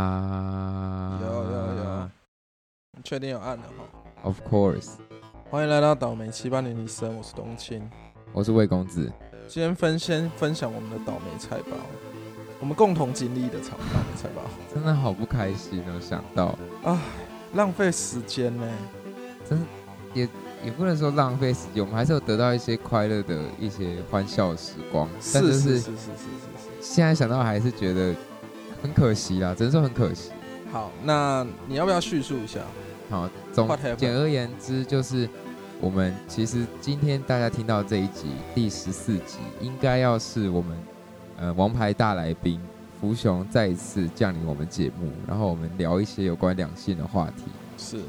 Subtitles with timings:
[0.00, 2.10] 啊，有有有，
[2.96, 3.84] 你确定有按了哈
[4.22, 4.92] ？，Of course，
[5.50, 7.86] 欢迎来到倒霉七八年级生，我是冬青。
[8.32, 9.12] 我是魏公子。
[9.46, 11.76] 今天分先分享我们的倒霉菜包，
[12.60, 14.40] 我们共同经历的草倒霉菜包
[14.72, 16.98] 真的好不开心哦，想到啊，
[17.52, 18.66] 浪费时间呢。
[19.46, 19.60] 真
[20.14, 20.26] 也
[20.64, 25.06] 也不能说浪费时间，我们还是有得到一些快乐的一些欢笑时光。
[25.20, 26.80] 是是是是是是。
[26.80, 28.14] 现在想到还是觉得
[28.82, 30.30] 很可惜啦，只能说很可惜。
[30.72, 32.60] 好，那你要不要叙述一下？
[33.10, 35.28] 好，总简而言之就是，
[35.80, 40.78] 我们其实今天大家听到这一集第十四集，应该要是我们
[41.36, 42.60] 呃王牌大来宾
[43.00, 47.44] 福雄再一次降临我们节目，然后我们聊一些有关两性的话题。
[47.76, 48.00] 是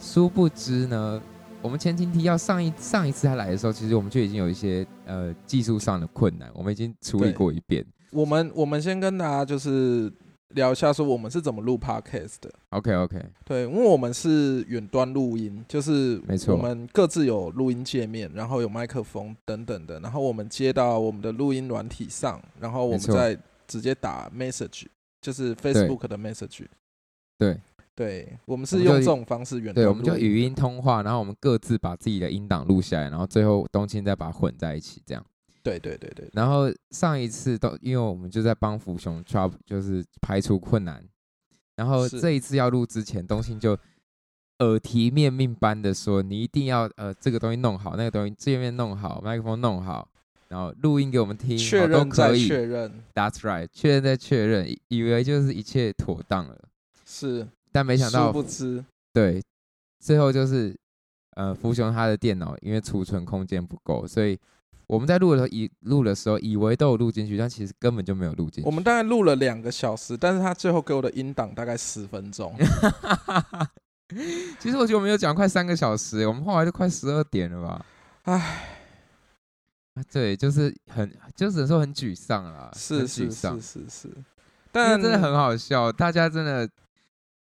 [0.00, 1.22] 殊不知呢，
[1.62, 7.86] 我们前情提要上一上一次他来的时候，其实我们就已经有一些呃技术上的困难，我们已经处理过一遍。
[8.10, 10.12] 我们我们先跟大家就是
[10.54, 12.50] 聊一下，说我们是怎么录 podcast 的。
[12.70, 24.86] OK OK，对，因为我们是远端录音，就是没错我们各自有录音界面，然后有麦克风等等的，然后我们接到我们的录音软体上，然后我们再直接打 message，
[25.20, 26.64] 就是 Facebook 的 message。
[27.36, 27.60] 对
[27.94, 35.24] 对，我们是用这种方式远端对，我们就语音通话，然后我们各自把自己的音档录下来，然后最后冬青再把它混在一起，这样。
[35.62, 41.04] 对对对对，然后上一次都因为我们就在帮福雄 trouble，就是排除困难，
[41.76, 43.78] 然后这一次要录之前，东兴就
[44.60, 50.08] 耳提面命般的说，你一定要呃这个东西弄好，那个东西界面弄好，麦克风弄好，
[50.48, 52.46] 然后录音给我们听，确认再可以。
[52.46, 56.58] 确认，That's right，确认再确认，以以为就是一切妥当了，
[57.04, 59.42] 是，但没想到不知，对，
[60.00, 60.74] 最后就是
[61.36, 64.36] 呃，福雄他的电脑因为储存空间不够，所以
[64.88, 68.66] 我们在录的时候以录的时候以为都有录进去，但其实根本就没有录进去。
[68.66, 72.56] 我们大概录了两个小时，但是他最后给我的音档大概十分钟。
[74.58, 77.84] 其实我觉得我们有讲快三个小时，我们后来就快十二点了吧？
[78.22, 78.34] 唉，
[79.92, 84.08] 啊对，就是很，就只能说很沮丧啦，是是沮丧是，是是，
[84.72, 86.66] 但但真的很好笑，大家真的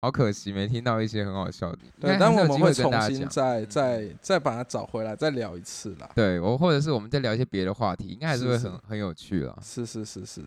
[0.07, 1.79] 好可惜没听到一些很好笑的。
[1.99, 3.27] 对，但我们会重新。
[3.27, 6.09] 再再再把它找回来，再聊一次啦。
[6.15, 9.59] 对我，或者是我们再聊一些别的话题，应该还是会是是很很有趣啦。
[9.61, 10.43] 是是是是，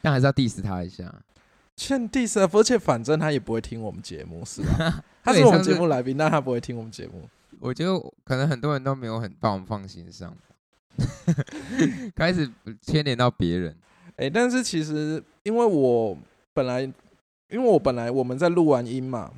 [0.00, 1.12] 但还是要 diss 他一下。
[1.74, 5.02] 欠第三，而且反正他也不会听我们节目，是吧？
[5.24, 7.28] 他是我们节目来宾，但他不会听我们节目。
[7.58, 10.32] 我觉得可能很多人都没有很把我们放心上，
[12.14, 12.48] 开始
[12.80, 13.76] 牵连到别人。
[14.14, 16.16] 哎、但是其实因为我
[16.52, 16.88] 本来，
[17.50, 19.30] 因为我本来我们在录完音嘛，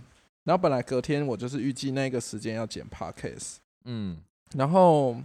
[0.45, 4.19] 然后本来隔天我就是预计那个时间要剪 podcast，嗯，
[4.55, 5.17] 然后，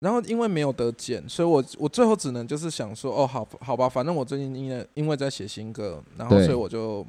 [0.00, 7.06] 然后因为没有得剪，所以我我最后只能就是想说，哦，好好吧，反正我最近因为因为在写新歌，然后所以我就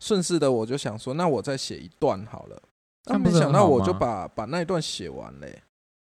[0.00, 2.62] 顺势的我就想说，那我再写一段好了。
[3.06, 5.62] 但没想到我就把把那一段写完嘞、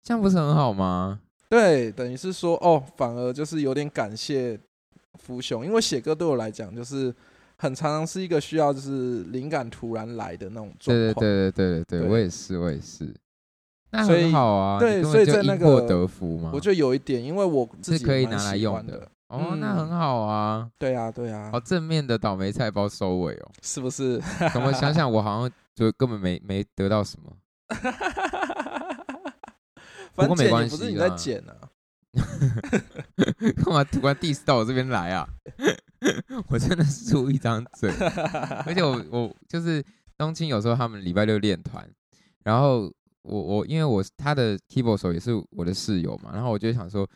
[0.03, 1.21] 这样不是很好吗？
[1.49, 4.61] 对，等于是说，哦，反而就是有点感谢
[5.19, 7.15] 福雄，因为写歌对我来讲就是
[7.57, 11.15] 很常常是一个需要就是灵感突然来的那种状况。
[11.15, 13.15] 对对对对对我也是，我也是。
[13.91, 16.51] 那很好啊，对所以在那个得福嘛。
[16.55, 19.07] 我就有一点，因为我自己可以拿来用的。
[19.29, 23.51] 哦，那嗯很好啊，对啊，对啊好，正面的倒霉菜包收尾哦。
[23.63, 24.19] 是不是？
[24.53, 27.31] 怎么想想，我好像就根本没没得到什么。
[30.15, 31.57] 反正剪也过没关不是你在系啦剪啊。
[33.65, 35.29] 干嘛突然 diss 到我这边来啊？
[36.49, 37.91] 我真的是出一张嘴，
[38.67, 39.83] 而且我我就是
[40.19, 41.89] 冬青，有时候他们礼拜六练团，
[42.45, 42.93] 然后
[43.23, 47.09] 我我因为我他的 keyboard 手也是我的室友嘛，然后我就想说，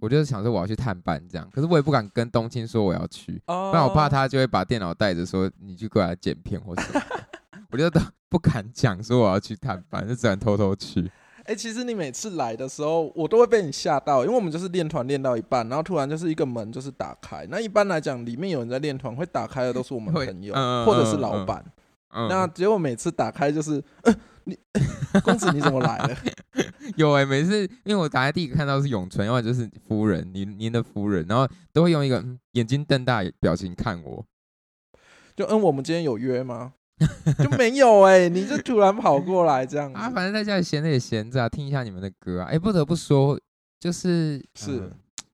[0.00, 7.26] 我就想说我要去探班这样，可是我也不敢跟冬青说我要去，哦不然我怕他就会把电脑带着说你去过来剪片或什么的，
[7.70, 11.10] 我就都不敢讲说我要去探班，就只能偷偷去。
[11.44, 17.46] 哎、其实你每次来的时候，我都会被你吓到，因为我们就是练团练到一半，然后突然就是一个门就是打开。
[17.50, 21.64] 那一般来讲，里面有人在练团，会打开的都是我们朋友、或者是老板。
[22.12, 24.14] 嗯，那结果每次打开就是，呃、
[24.44, 24.58] 你
[25.22, 26.16] 公子你怎么来了？
[26.96, 34.24] 有哎、每次因为我打开第一个看到是永存，要么就是夫人，您您的夫人，然后都会用一个、嗯眼睛瞪大表情看我。
[35.36, 36.72] 就嗯，我们今天有约吗？
[37.42, 39.92] 就没有哎、你就突然跑过来这样。
[39.92, 42.48] 啊，反正在家里闲着也闲着啊，听一下你们的歌啊。
[42.50, 43.38] 哎、不得不说，
[43.78, 44.92] 就是是嗯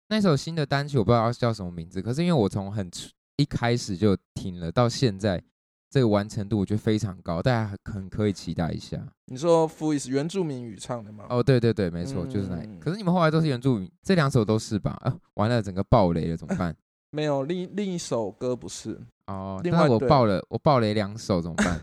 [0.09, 5.43] 那首新的单曲，我不知道叫什么名字，可是因为我从很初一开始就听了，到现在
[5.91, 8.97] 这个完成度我觉得非常高，大家很很可以期待一下。
[9.27, 11.25] 你说 f u is 原住民语唱的吗？
[11.29, 12.57] 哦，对对对，没错，就是那。
[12.57, 14.93] 嗯可是你们后来都是原住民，这两首都是吧？
[15.03, 16.75] 啊，完了，整个爆雷了，怎么办？
[17.17, 21.81] 没有另另一首歌不是，哦，另外我报了我报了两首怎么办？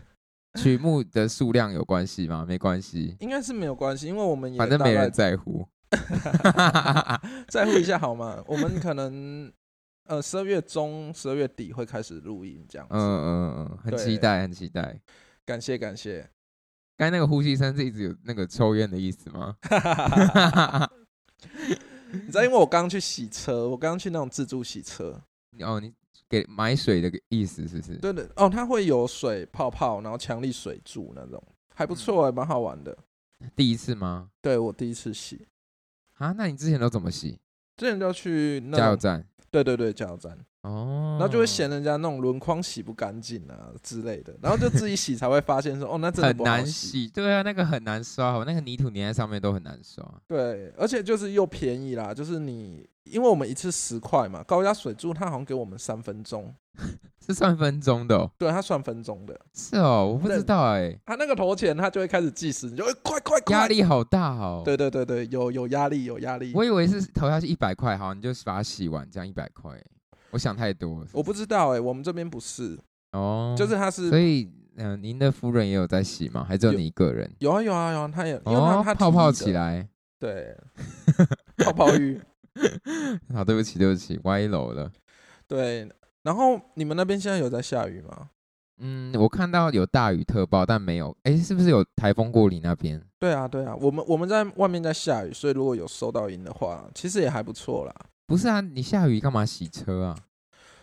[0.54, 2.44] 曲目的数量有关系吗？
[2.46, 5.66] 没关系，应该是没有关系，因为我们也反正没人在乎。
[7.50, 8.40] 在乎一下好吗？
[8.46, 9.52] 我们可能
[10.06, 12.94] 呃十二月中、十二月底会开始录音这样子。
[12.94, 15.00] 嗯嗯嗯，很期待，很期待。
[15.44, 16.30] 感谢感谢。
[16.96, 19.56] 刚才那个呼吸声是一直有那个抽烟的意思吗？
[22.26, 25.20] 你知道，因为我刚刚去洗车，我刚刚去那种自助洗车。
[25.60, 25.92] 哦，你
[26.28, 27.96] 给买水的意思是不是？
[27.98, 31.42] 对对，哦，它会有水泡泡，然后强力水柱那种，
[31.74, 32.96] 还不错，还蛮好玩的。
[33.54, 34.30] 第一次吗？
[34.40, 35.46] 对我第一次洗，
[36.14, 37.38] 啊，那你之前都怎么洗？
[37.76, 39.24] 之前就去那，加油站。
[39.50, 47.04] 对对对，加油站，哦，然后就会嫌人家那种轮框洗不干净啊之类的，然后就自己洗才会发现说，哦，那真的很不好难洗。
[47.04, 47.08] 洗。
[47.08, 50.04] 对啊，那个很难刷，哦那个泥土粘在上面都很难刷。
[50.26, 56.54] 对，而且就是又便宜啦，就是你，因为我们一次十块嘛，高压水柱它好像给我们三分钟，
[57.24, 58.30] 是算分钟的、哦。
[58.38, 64.62] 对，它算分钟的，是哦，我不知道哎、它那个投钱它就会开始计时，你就会快快快，压力好大哦。
[64.64, 66.52] 对对对对，有有压力有压力。
[66.54, 69.72] 我以为是投下去一百块，好，你就把它洗完，这样一百块。
[70.30, 71.06] 我想太多了。
[71.12, 72.78] 我不知道哎、我们这边不是，
[73.12, 76.44] 哦，就是它是所以，嗯、您的夫人也有在洗吗？
[76.48, 77.30] 还只有有你一个人？
[77.38, 79.88] 有啊有啊有啊，它也因为它哦，它泡泡起，来。
[80.18, 80.56] 对，
[81.58, 82.20] 泡泡浴，
[83.34, 84.90] 好，对不起，对不起，歪楼了。
[85.46, 85.88] 对。
[86.22, 88.30] 然后你们那边现在有在下雨吗？
[88.78, 91.14] 嗯，我看到有大雨特报，但没有。
[91.24, 93.00] 哎，是不是有台风过你那边？
[93.18, 97.94] 对啊对啊，我们我们在外面在下雨，所以如果有收到音的话，其实也还不错啦。
[98.26, 100.16] 不是啊，你下雨干嘛洗车啊？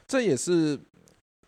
[0.08, 0.80] 这也是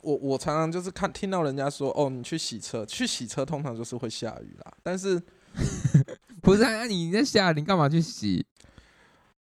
[0.01, 5.21] 我我常常就是看听到人家说哦，你去洗车，去洗车通常就是会下雨啦，但是
[6.41, 8.43] 不是啊，你在下，你干嘛去洗？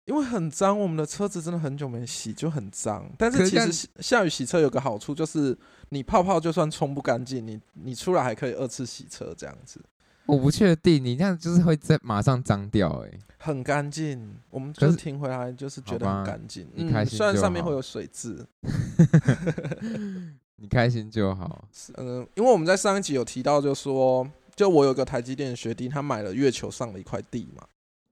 [0.08, 3.06] 因为很脏，我们的车子真的很久没洗，就很脏。
[3.19, 5.56] 但是其实下下雨洗车有个好处，就是
[5.90, 9.78] 你泡泡就算冲不干净，你你出来还可以二次洗车，这样子
[10.25, 13.08] 我不确定，你这样就是会在马上脏掉、欸。
[13.08, 14.34] 哎，很干净。
[14.49, 18.46] 我们就是是停回来就是觉得很干净，你开嗯，虽然上面会有水渍，
[20.56, 21.69] 你开心就好。
[21.96, 24.26] 嗯、因为我们在上一集有提到，就说
[24.56, 27.62] 就我有个台积电的学弟，他买了月球上的一块地嘛，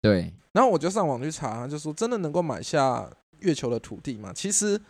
[0.07, 3.11] 对，然后我就上网去查，他就说真的能够买下
[3.41, 4.33] 月球的土地吗？
[4.35, 4.81] 其实，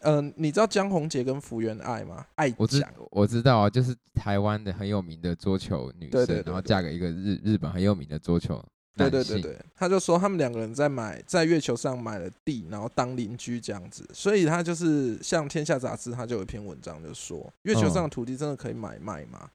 [0.00, 2.24] 嗯、你知道江宏杰跟福原爱吗？
[2.36, 8.64] 爱我知讲，我知道啊，就是台湾的很有名的桌球女生，对对对对然后嫁给一个日日本很有名的桌球
[8.96, 9.10] 对。
[9.10, 19.50] 对对对，他就说他们两个人在买在月球上买了地，然后当邻居这样子，所以他就是像《天下》杂志，他就有一篇文章就说，月球上的土地真的可以买卖吗？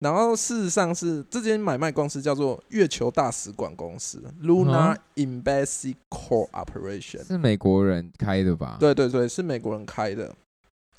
[0.00, 7.26] 然后事实上是这间买卖公司叫做月球大使馆公司 （Lunar 嗯 Embassy Corporation）。
[7.26, 10.34] 是美国人开的吧？，对对对，是美国人开的，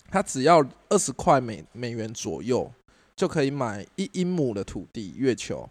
[0.10, 2.69] 他只要二十块美美元左右
[3.16, 5.69] 就可以买一英亩的土地，月球。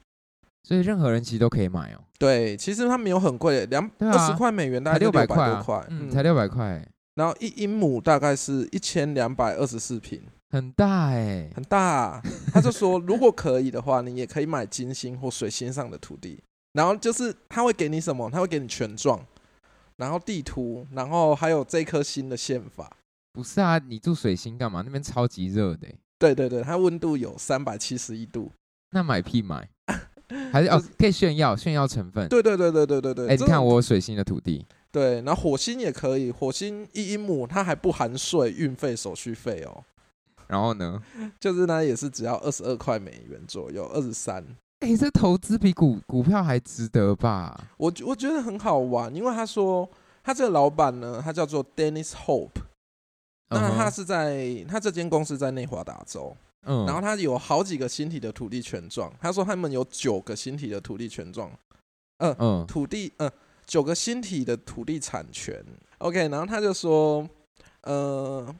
[0.65, 11.51] 所以任何人其实都可以买哦，对，其实它没有很贵，两二十块美元大概六百多块，，嗯，才六百块，然后一英亩大概是一千两百二十四平，很大哎。
[11.55, 12.23] 很大啊、
[12.53, 16.43] 他就说，如果可以的话，你也可以买金星或水星上的土地。
[16.73, 18.31] 然后就是他会给你什么？
[18.31, 19.25] 他会给你权状，
[19.97, 22.97] 然后地图，然后还有这颗星的宪法。
[23.33, 24.83] 不是啊，你住水星干嘛？
[24.85, 28.53] 那边超级热的欸，对对对，它温度有三百七十一度。
[28.91, 29.69] 那买屁买？
[30.53, 32.29] 还是哦，可以炫耀炫耀成分。
[32.29, 33.29] 对对对对对对对。
[33.29, 39.83] 哎，你看我有水星的土地，对，然后火星也可以，火星一英亩它还不含税、运费、手续费哦，
[40.49, 41.01] 然后呢？
[41.39, 44.45] 就是呢也是只要二十二块美元左右，二十三。
[44.81, 47.69] 哎，这投资比股股票还值得吧？
[47.77, 49.89] 我我觉得很好玩，因为他说
[50.23, 52.61] 他这个老板呢，他叫做 Dennis Hope，
[53.51, 61.51] 那他是在他这间公司在内华达州，嗯，然后他有好几个星体的土地权状，他说他们有九个星体的土地权状，
[62.19, 63.29] 嗯嗯土地呃
[63.67, 65.65] 九个星体的土地产权。
[65.99, 67.29] OK，然后他就说，
[67.83, 68.55] 呃，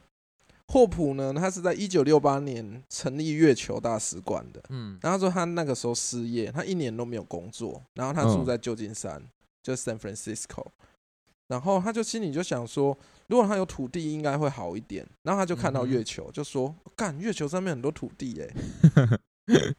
[0.71, 4.61] 霍普呢，他是在一九六八年成立月球大使馆的。
[4.69, 9.21] 嗯然后他说他那个时候失业，他一年都没有工作，然后他住嗯在旧金山，
[9.63, 10.67] 就是 San Francisco。
[11.47, 12.95] 然后他就心里就想说，
[13.25, 15.03] 如果他有土地，应该会好一点。
[15.23, 18.53] 然后他就看到月球，就说：“干，月球上面很多土地耶、
[19.47, 19.75] 对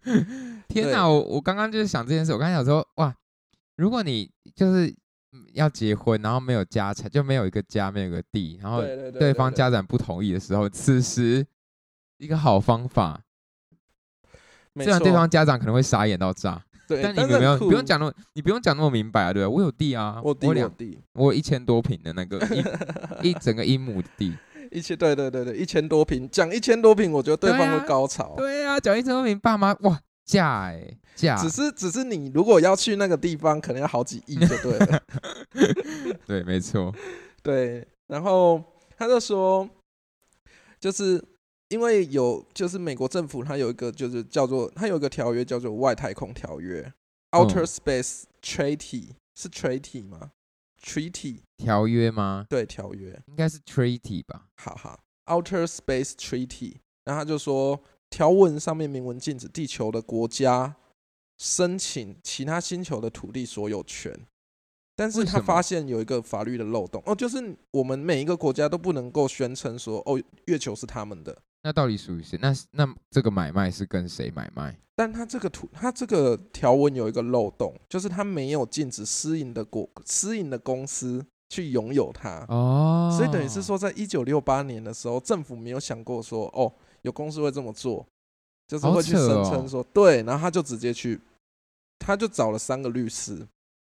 [0.67, 1.09] 天哪！
[1.09, 3.15] 我我刚刚就是想这件事，我刚才想说，哇，
[3.77, 4.97] 如果你就是嗯
[5.53, 8.83] 要结婚，然后没有家产，就没有一个家，没有一个地，然后
[9.19, 11.47] 对方家长不同意的时候，此时
[12.19, 13.21] 一个好方法，
[14.73, 19.49] 没虽然对方家长可能会傻眼到炸，对，但你没有不用酷，讲那么，你不用讲那么明白啊，对吧？
[19.49, 22.39] 我有地啊，我地我我两地我有一千多平的那个
[23.23, 24.37] 一一整个一亩的地。
[24.73, 28.35] 一千，对对对对，一千多平，讲一千多平，我觉得对方会高潮。
[28.37, 35.03] 对啊，讲一千多平，爸妈哇嫁哎价，只是只是你如果要去那个地方，可能要好几亿就对了。
[36.27, 36.95] 对，没错，
[37.43, 38.63] 对，然后
[38.97, 39.69] 他就说，
[40.79, 41.23] 就是
[41.69, 46.81] 因为有，就是美国政府它有一个就是叫做它有一个条约叫做外太空条约
[47.31, 50.31] 嗯 （Outer Space Treaty），是 treaty 吗
[50.81, 52.47] ？treaty 条约吗？
[52.49, 54.47] 对条约，应该是 treaty 吧？
[54.57, 56.77] 好好，Outer Space Treaty。
[57.05, 60.77] 然后他就说，条文上面明文禁止地球的国家
[61.39, 64.13] 申请其他星球的土地所有权。
[64.97, 71.35] 但是他发现有一个法律的漏洞哦，就是我们每一个国家都不能够宣称说哦，月球是他们的。
[71.63, 72.39] 那到底属于谁？
[72.43, 74.79] 那那这个买卖是跟谁买卖？
[74.95, 82.45] 但他这个图，他这个条文有一个漏洞，就是他没有禁止私营的国私营的公司去拥有它。
[82.49, 86.71] 哦，所以等于是，说，在一九六八年的时候，政府没有想过说，哦，
[87.03, 88.07] 有公司会这么做，
[88.67, 91.21] 就是好会去声称说，对，然后他就直接去，
[91.99, 93.37] 他就找了三个律师，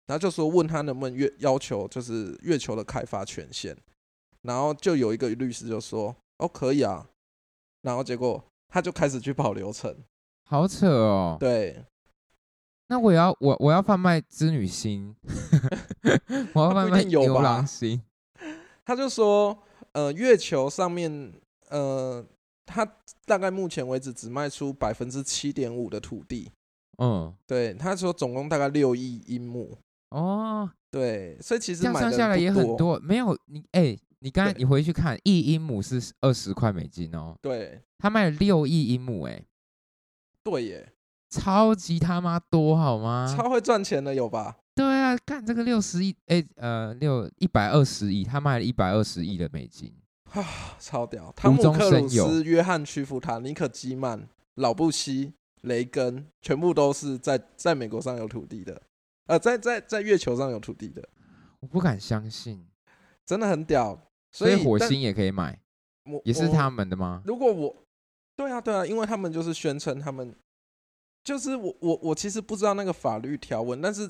[0.07, 3.75] 然后就说问他能不能月要求就是月球的开发权限，
[4.41, 7.07] 然后就有一个律师就说，哦，可以啊，
[7.81, 9.95] 然后结果他就开始去跑流程，
[10.49, 11.37] 好扯哦。
[11.39, 11.85] 对，
[12.87, 15.15] 那我要我我要贩卖织女星，
[16.53, 18.01] 我要贩卖牛郎星。
[18.85, 19.57] 他就说，
[19.93, 21.31] 呃，月球上面，
[21.69, 22.25] 呃，
[22.65, 22.85] 他
[23.25, 26.51] 大概目前为止只卖出百分之七点五的土地。
[26.97, 29.75] 嗯，对，他说总共大概六亿英亩，
[30.09, 32.99] 哦，对，所以其这样实买的算下来也很多。
[32.99, 39.43] 没有你哎，你刚才你回去看，一英亩是二十块美金哦，对他卖了六亿英亩，哎，
[40.43, 40.93] 对耶，
[41.31, 43.33] 超级他妈多好吗？
[43.35, 44.57] 超会赚钱的有吧？
[44.75, 49.91] 对啊，看这个六十亿，哎，呃，六一百二十亿，他卖了一百二十亿的美金。
[50.33, 50.43] 啊，
[50.79, 51.31] 超屌！
[51.35, 58.81] 汤姆克鲁斯、约翰屈服他、尼可基曼、老布希、雷根，全部都是在在美国上有土地的，
[59.27, 61.07] 呃，在在在月球上有土地的，
[61.59, 62.65] 我不敢相信，
[63.25, 63.99] 真的很屌。
[64.31, 65.59] 所以火星也可以买，
[66.23, 67.21] 也是他们的吗？
[67.25, 67.83] 如果我，
[68.35, 70.35] 对啊，对啊，因为他们就是宣称他们，
[71.23, 74.09] 就是我我我其实不知道那个法律条文，但是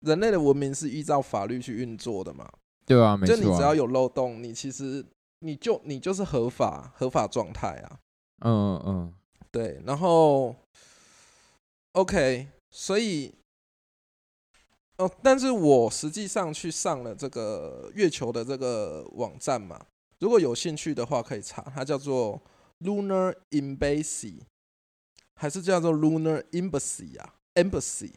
[0.00, 2.46] 人类的文明是依照法律去运作的嘛，
[2.84, 3.50] 对啊，没就错、啊。
[3.50, 5.02] 你只要有漏洞，你其实
[5.42, 8.00] 你就你就是合法合法状态啊，
[8.40, 9.14] 嗯嗯嗯，
[9.50, 10.56] 对，然后
[11.92, 13.34] OK，所以。
[14.98, 19.86] 哦，但是我实际上去上了这个月球的这个网站嘛，
[20.20, 22.40] 如果有兴趣的话可以查，它叫做
[22.80, 24.42] Lunar Embassy，
[25.34, 28.12] 还是叫做 Lunar Embassy 啊？Embassy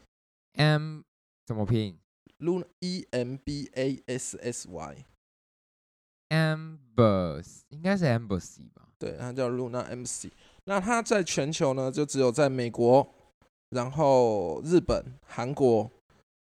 [0.53, 1.01] M
[1.45, 1.97] 怎么拼
[2.39, 5.05] Lunar E M B A S S Y，
[6.35, 8.83] ？Embassy 应该是 Embassy 吧？
[8.97, 10.31] 对，它叫 Lunar Embassy。
[10.65, 13.07] 那它在全球呢，就只有在美国，
[13.69, 15.89] 然后日本、韩国，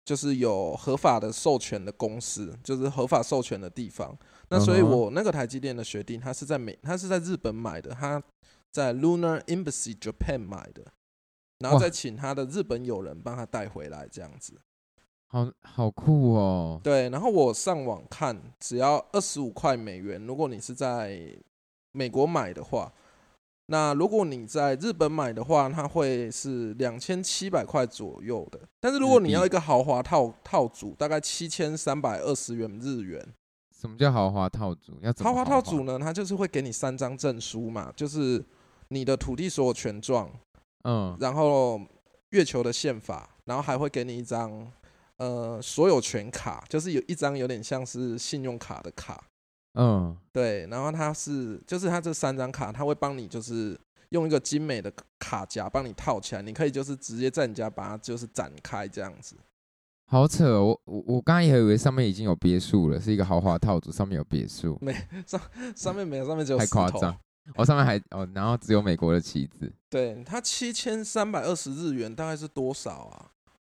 [0.04, 4.16] 就是有合法的授权的公司，就是合法授权的地方。
[4.50, 8.22] 那所以，我那个台积电的学弟，他是在美，他是在日本买的，他
[8.72, 10.84] 在 Lunar Embassy Japan 买的，
[11.58, 14.54] 然后再请他的日本友人帮他带回来，这样子。
[15.30, 16.80] 好好酷哦！
[16.82, 20.26] 对，然后我上网看，只要二十五块美元。
[20.26, 21.20] 如果你是在
[21.92, 22.90] 美国买的话，
[23.66, 28.58] 那如果你在日本买的话，它会是两千七百块左右的。
[28.80, 33.22] 但是如果你要一个豪华套套组，大概七千三百二十元日元。
[33.78, 34.94] 什么叫豪华套组？
[35.02, 38.42] 要豪华套组呢，它就是会给你三张证书嘛，就是
[38.88, 40.30] 你的土地所有权状，
[40.84, 41.78] 嗯，然后
[42.30, 44.66] 月球的宪法，然后还会给你一张
[45.18, 49.22] 呃所有权卡，就是有一张有点像是信用卡的卡。
[49.74, 59.36] 嗯，对，然后它是就是它这三张卡，它会帮你就是用一个精美的卡夹帮你套起来，你可以就是直接在你家把它就是展开这样子。
[60.10, 60.64] 好扯哦！
[60.64, 64.96] 我我我刚刚也以为上面已经有别墅了，是一个豪华套组，上面有别墅，没
[65.26, 65.40] 上
[65.76, 67.14] 上面没有，上面只有太夸张。
[67.54, 69.70] 哦，上面还哦，然后只有美国的旗子。
[69.90, 73.30] 对，它七千三百二十日元大概是多少啊？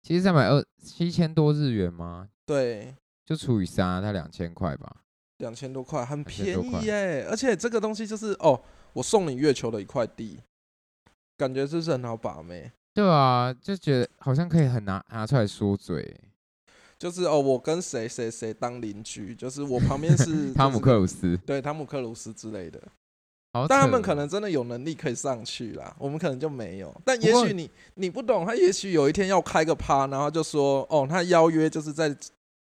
[0.03, 2.29] 其实三百二七千多日元吗？
[2.47, 4.97] 对，就除以三，它两千块吧。
[5.39, 7.27] 两千多块，很2000便宜耶！
[7.31, 8.61] 而且这个东西就是哦，
[8.93, 10.39] 我送你月球的一块地，
[11.37, 12.71] 感觉是不是很好把妹？
[12.93, 16.15] 对啊，就觉得好像可以很拿拿出来说嘴。
[16.99, 22.79] 就是哦，我跟谁谁谁当邻居，就是我旁边是 汤姆克鲁斯，对汤姆克鲁斯之类的。
[23.53, 26.95] 好但他们可能真的有能力可以上去啦，我们可能就没有。
[27.05, 32.17] 但也许你你不懂，他也许有一天要开个趴，然后就说哦，他邀约就是在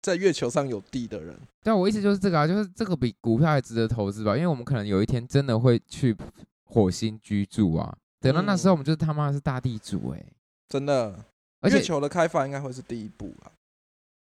[0.00, 1.38] 在月球上有地的人。
[1.62, 6.16] 对啊，我意思就是这个啊，就是这个比股票还值得投资吧，因为我们可能有一天真的会去
[6.64, 7.94] 火星居住啊。
[8.18, 10.24] 等到那时候，我们就是他妈是大地主哎、
[10.68, 11.14] 真的，
[11.60, 13.52] 而且月球的开发应该会是第一步啊。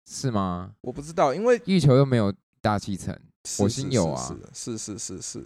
[0.07, 0.73] 是吗？
[0.83, 3.19] 我不知道，因为月球又没有大气层，
[3.59, 5.45] 火星有啊是是是是。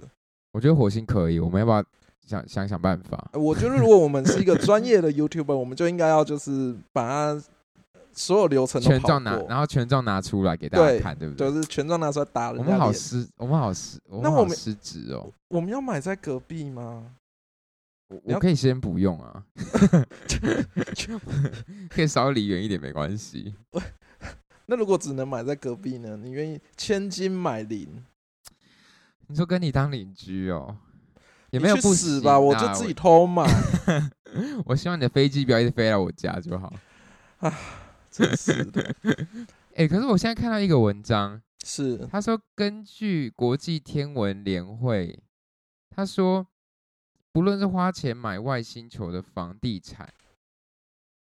[0.52, 1.84] 我觉得火星可以，我们要不要
[2.26, 3.30] 想想想办法？
[3.32, 7.42] 呃我觉得如果我们是一个专业的 YouTuber，我们就应该要就是把它
[8.12, 11.48] 所有流程都跑权状拿，然后全照拿出来给大家看，对不对？
[11.48, 12.92] 就是全照拿出来打人我们好。
[12.92, 15.30] 失，我们好失，我那我们失职哦。
[15.48, 17.04] 我们要买在隔壁吗？
[18.08, 19.42] 我我可以先不用啊，
[21.88, 23.54] 可以稍微离远一点没关系。
[24.66, 26.14] 那如果只能买在隔壁呢？
[26.22, 27.88] 你愿意千金买邻？
[29.28, 30.76] 你说跟你当邻居哦，
[31.50, 32.38] 也没有不行死吧！
[32.38, 36.72] 我就啊自己偷嘛，我我希望你的飞机不要一直飞来我家就好。
[37.38, 37.52] 啊
[38.10, 38.94] 真是的。
[39.74, 45.18] 哎、可是我现在看到一个文章，是他说根据国际天文联会，
[45.88, 46.46] 他说
[47.32, 50.12] 不论是花钱买外星球的房地产，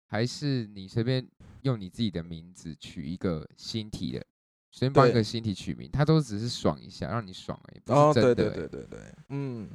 [0.06, 1.26] 还是你随便
[1.62, 4.26] 用你自己的名字取一个星体的，
[4.72, 9.68] 随便帮一对个星体取名，它都只是爽一下，让你爽而已，不哦，对是真的、对对对对，嗯。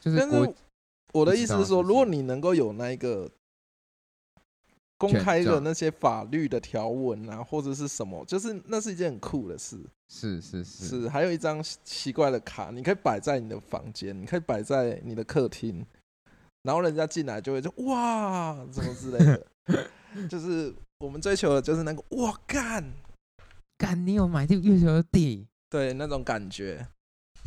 [0.00, 0.54] 就是国但是
[1.12, 3.30] 我的意思是说，如果你能够有那一个
[4.98, 9.78] 公权开的那些法律的条文啊，或者是什么，就是那是一件很酷的事。
[10.08, 15.86] 是是是是，还有一张奇奇怪的卡，你可以摆在你的房间，你可以摆在你的客厅，
[16.62, 19.46] 然后人家进来就会说哇，什么之类的。
[20.28, 22.84] 就是我们追求的就是那个哇干，
[23.82, 25.44] 干，你有买这个月球的地？
[25.68, 26.86] 对那种感觉。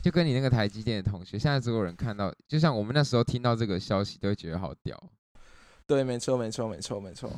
[0.02, 5.02] 就跟你那个台积电的同学，现在所有人看到，就像我们那时候听到这个消息，都会觉得好屌。
[5.88, 7.32] 对，没错，没错，没错，没错。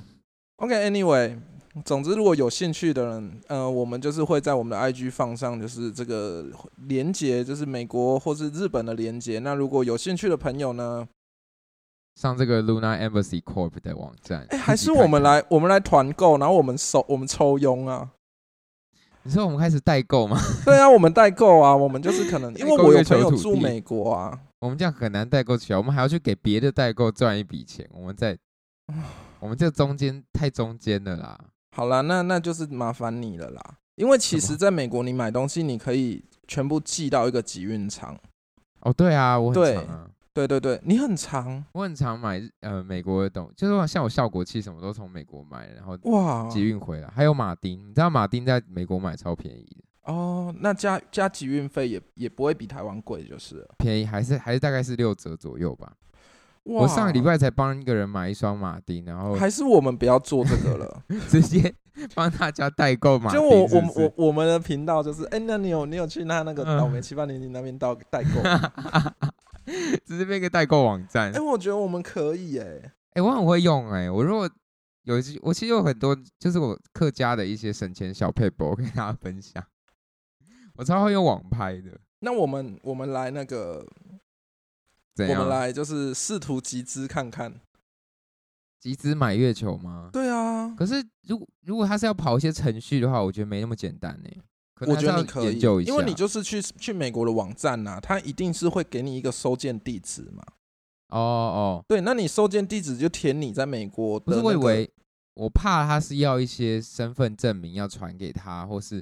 [0.56, 1.38] OK，Anyway，、
[1.86, 6.48] 总之如果有兴趣的人，呃，我们就是会在我们的 IG 放上，就是这个
[6.88, 9.38] 连接，就是美国或是日本的连接。
[9.38, 11.08] 那如果有兴趣的朋友呢，
[12.16, 14.76] 上这个 Luna Embassy Corp 的网站，哎、还。
[14.76, 18.10] 是我们来，我们来团购，然后我们收，我们抽佣啊。
[19.28, 20.40] 你说我们开始代购吗？
[20.64, 27.86] 对啊，我们代购啊，我们就是可能，因为我有朋友住美国啊，我们这样很难代购起来，我们还要去给别的代购赚一笔钱。
[27.94, 28.38] 我们在，
[29.42, 31.38] 我们这中间太中间了啦。
[31.76, 33.62] 好啦，那那就是麻烦你了啦。
[33.96, 38.18] 因为其实在美国，你买东西你可以全部寄到一个集运仓。
[38.80, 39.86] 哦，对啊，我很对啊，对
[40.46, 47.10] 对对对，你很长我很常买呃美国的东就是像我效果器什么都从美国买，然后哇集运回来。
[47.10, 53.76] 还有马丁，你知道马丁在美国买超便宜的，哦，那加加集运费也也不会比台湾贵，就是了。
[53.80, 55.92] 便宜还是还是大概是六折左右吧。
[56.66, 61.04] 哇我上个礼拜才帮一个人买一双马丁，然后还是我们不要做这个了。
[61.30, 61.74] 直接
[62.14, 69.14] 帮大家代购马丁就我我我我们的频道就是，哎、那你有你有去那那个嗯倒霉七八零零那边代代购吗？
[70.06, 71.32] 直接变一个代购网站。
[71.32, 74.50] 哎、哎、我觉得我们可以哎、哎我很会用哎、我如果
[75.04, 79.64] 有一我其实有很多，就是我客家的一些省钱小配博，我跟大家分享。
[80.76, 83.84] 我超会用网拍的，那我们我们来那个，
[85.16, 85.42] 怎样？
[85.42, 87.62] 我们来就是试图集资看看。
[88.80, 90.12] 集资买月球吗？
[90.14, 94.30] 对啊，可是如果如果他是要跑一些程序的话，我觉得没那么简单呢、
[94.82, 100.44] 我觉得你可以研究一，下，因为你就是去去美国的网站呐、他一定是会给你一个收件地址嘛。
[101.10, 104.92] 哦哦，对，那你收件地址就填你在美国的、不是我以为
[105.36, 109.02] 我怕他是要一些身份证明要传给他，或是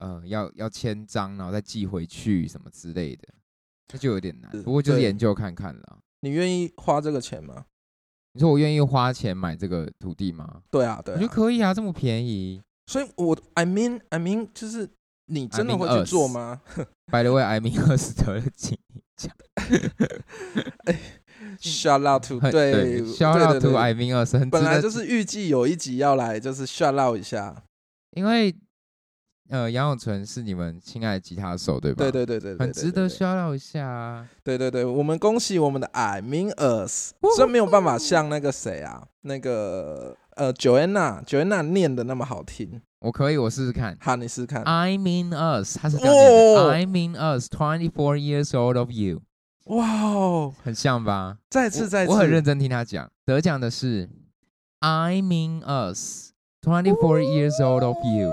[0.00, 3.28] 呃要要签章，然后再寄回去什么之类的，
[3.86, 4.50] 这就有点难。
[4.62, 5.98] 不过就是研究看看啦。
[6.20, 7.64] 你愿意花这个钱吗？
[8.32, 10.62] 你说我愿意花钱买这个土地吗？
[10.70, 11.34] 对啊，对我觉得啊。
[11.34, 12.60] 可以啊，这么便宜。
[12.86, 14.88] 所以我 I mean I mean 就是
[15.28, 16.60] 你真的会去 us 做吗
[17.10, 18.78] By the way, I mean 二十得了金
[19.16, 19.32] 奖？
[21.60, 27.64] Shout out to 很对，shout out to 对 I mean 二十，本来就是预计有一集要来，就是 shout out 一下。
[28.12, 28.54] 因为
[29.48, 31.96] 呃杨永纯是你们亲爱的吉他手对吧？
[32.04, 34.28] 对对对对对，很值得 shout out 一下啊。
[34.44, 43.98] 对对对，我们恭喜我们的 I mean us，虽然没有办法像那个谁啊，那个呃 Joanna Joanna 念的那么好听，我可以，我试试看。
[44.00, 44.62] 好，你试试看。
[44.62, 46.62] I mean us，他是这样念的。
[46.62, 49.20] 哦 I mean us, twenty four years old of you，
[49.64, 51.38] 哇哦，很像吧？
[51.50, 53.10] 再次再次，我，我很认真听他讲。
[53.26, 54.08] 得奖的是
[54.78, 56.30] I mean us,
[56.62, 58.32] twenty four years old of you。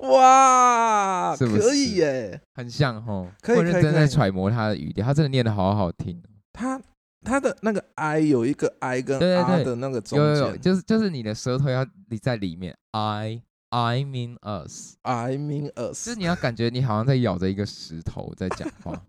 [0.00, 2.40] 哇，是不是可以是耶！
[2.54, 6.28] 很像吼，可以我认真在揣摩他的语调，他真的念的好好听哦。
[6.52, 6.80] 他
[7.22, 16.16] 他的那个 I 有一个 I 跟对对 R 对的那个中有有有，间就是就是你的舌头要你在里面，I I mean us，，I mean 就 us 是。
[16.16, 19.00] 你要感觉你好像在咬着一个石头在讲话，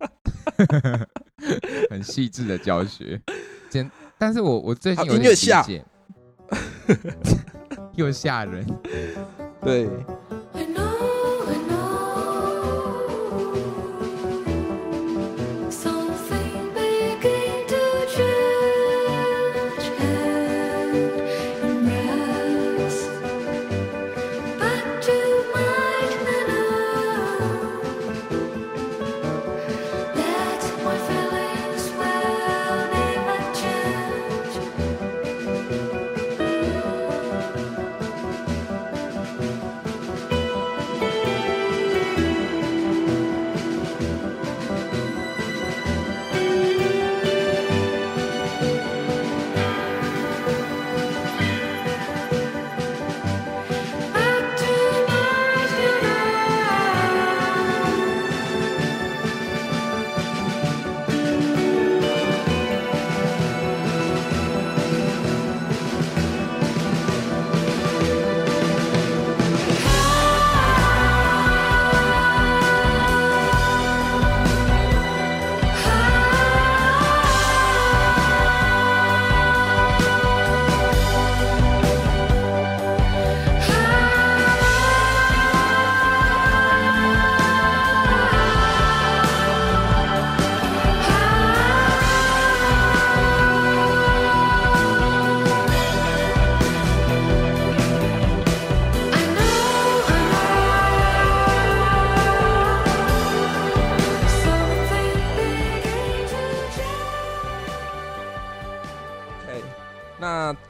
[1.90, 3.22] 很细致的教学。
[3.70, 5.84] 简，但是我我最近好有点理下解，
[7.96, 8.66] 又吓人。
[9.64, 9.90] 对，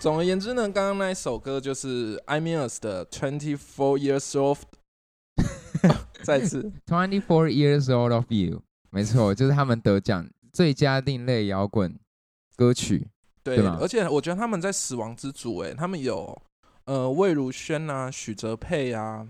[0.01, 4.57] 总而言之呢，刚刚那一首歌就是 I mean us 的 Twenty Four Years Old。
[6.25, 11.99] 再次，Twenty four years old of you，没错，就是他们得奖最佳另类摇滚
[12.55, 13.07] 歌曲。
[13.43, 16.35] 对，而且我觉得他们在死亡之组，哎，他们有
[16.85, 19.27] 呃魏如萱啊、许哲佩啊，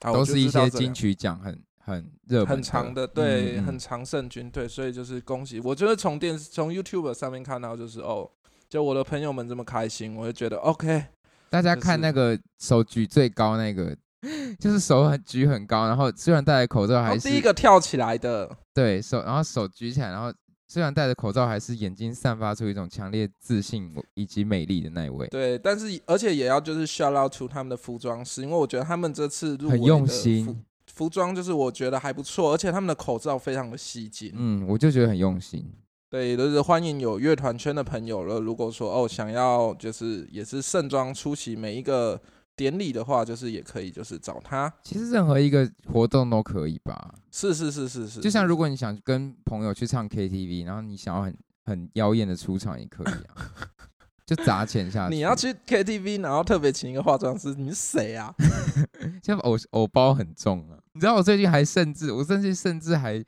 [0.00, 8.30] 啊都是一些金金曲奖很很热门很长的，对，很长胜军，对，所以就是恭喜，我觉得从电视从 YouTube 上面看到，就是哦，
[8.68, 11.04] 就我的朋友们这么开心，我就觉得 OK，
[11.48, 13.96] 大家看那个手举最高那个，
[14.60, 20.32] 就是手很举很高，然后虽然戴着口罩还是第一个跳起来的，对手，然后手举起来，然后
[20.68, 30.56] 虽然戴着口罩，还是眼睛散发出一种强烈自信以及美丽的那一位，对，但是而且也要就是 shout out to 他们的服装师，因为我觉得他们这次入很用心服。
[30.92, 34.32] 服装就是我觉得还不错，而且他们的口罩非常的吸睛。
[34.34, 35.70] 嗯，我就觉得很用心。
[36.10, 38.40] 对，就是欢迎有乐团圈的朋友了。
[38.40, 42.20] 如果说哦想要就是也是盛装出席每一个
[42.56, 44.72] 典礼的话，就是也可以就是找他。
[44.82, 53.52] 其实任何一个活动都可以吧，是是是是是，就像如果你想跟朋友去唱 KTV，然后你想要很很妖艳的出场也可以啊，
[54.24, 55.14] 就砸钱下去。
[55.14, 58.34] 你要去 KTV，然后特别请一个化妆师，你是谁啊？
[59.22, 60.78] 就偶偶包很重啊。
[60.94, 63.22] 你知道我最近还甚至，我甚至甚至还，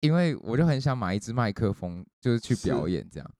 [0.00, 3.30] 因为我就很想买一支麦克风，就是去表演这样。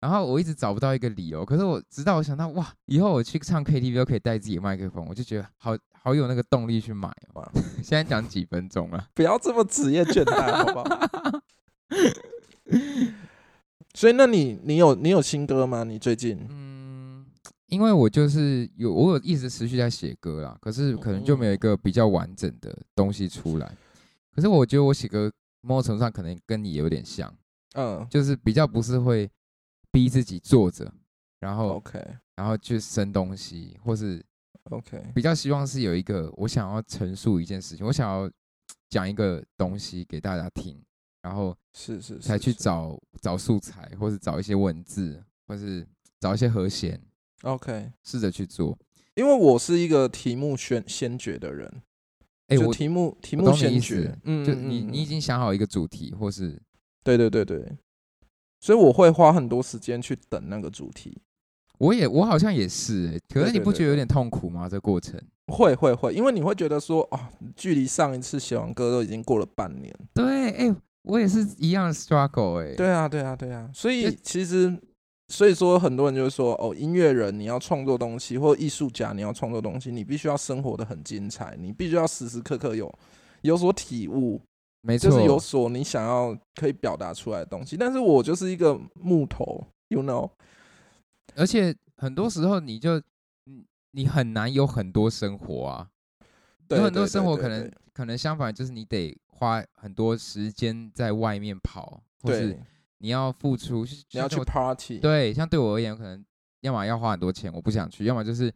[0.00, 7.40] 然后我一直找不到一个理由，可是我直到我想到，哇，以后我去唱 KTV 都可以带自己的麦克风，我就觉得好好有那个动力去买哦。
[7.40, 7.52] 哇
[7.84, 11.42] 现在讲几分钟了，不要这么职业倦怠，好不好？
[13.94, 15.84] 所以，那你你有你有新歌吗？
[15.84, 16.48] 你最近？
[16.50, 17.24] 嗯，
[17.66, 23.70] 因为我就是有我有一直持续在写歌啦，可是可能就没有一个比较完整的东西出来。
[24.34, 25.30] 可是我觉得我写歌
[25.62, 27.34] 某种程度上可能跟你有点像。
[27.74, 29.30] 嗯就是比较不是会
[29.90, 30.92] 逼自己坐着，
[31.40, 31.98] 然后，OK
[32.36, 34.22] 然后去生东西，或是
[34.64, 38.30] OK，比较希望是有一个我想要陈述一件事情，我想要
[38.90, 40.78] 讲一个东西给大家听，
[41.22, 45.86] 然后是是是才去是找找素材，或是找一些文字，或是
[46.20, 47.00] 找一些和弦
[47.40, 47.90] ，OK。
[48.04, 48.78] 试着去做。
[49.14, 51.82] 因为我是一个题目先先决的人，
[52.52, 56.60] 哎、我就题目题目先决，，嗯，就你你已经想好一个主题，或是
[57.02, 57.76] 对对对对，
[58.60, 61.16] 所以我会花很多时间去等那个主题。
[61.78, 64.68] 我也我好像也是、欸，可是你不觉得有点痛苦吗？
[64.68, 65.20] 这过程？
[65.48, 67.18] 会会会，因为你会觉得说，哦，
[67.56, 69.92] 距离上一次写完歌都已经过了半年。
[70.14, 74.78] 对，哎、我也是一样 struggle 哎、对啊，对啊，对啊，所以其实
[75.32, 82.92] 所以说很多人就会说，哦，音乐人你要创作东西，或艺术家你要创作东西，你必须要生活的很精彩，你必须要时时刻刻有
[83.40, 84.38] 有所体悟，
[84.82, 87.78] 没错，就是有所你想要可以表达出来的东西。
[87.78, 90.28] 但是我就是一个木头，you know，
[91.34, 92.98] 而且很多时候你就
[93.44, 95.88] 你你很难有很多生活啊，
[96.68, 102.60] 有很多生活可能可能相反，就是你得花很多时间在外面跑，或是对，
[103.02, 106.24] 你要付出，你要去 party，对，像对我而言，可能
[106.60, 108.50] 要么要花很多钱，我不想去；要么就是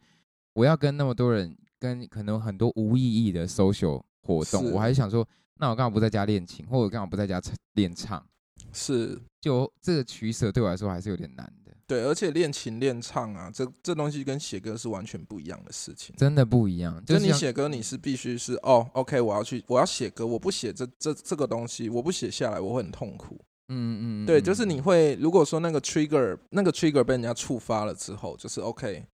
[0.53, 8.25] 我要跟那么多人，跟可能很多无意义的 social 活动，我还是想说，那我干嘛不在家练琴，或者干嘛不在家唱练唱？
[8.71, 16.15] 是就这个取舍对我来说还是有点难的，对，而且练琴练唱啊，这这东西跟写歌是完全不一样的事情。
[16.17, 17.03] 真的不一样。
[17.05, 23.39] 就是你像写歌，你是必须是哦，OK，我要去，我要写歌，我不写这这这个东西，我不写下来，我会很痛苦。
[23.69, 29.05] 嗯嗯，嗯对，嗯就是你会，如果说那个 trigger 那个 trigger 被人家触发了之后，就是 OK，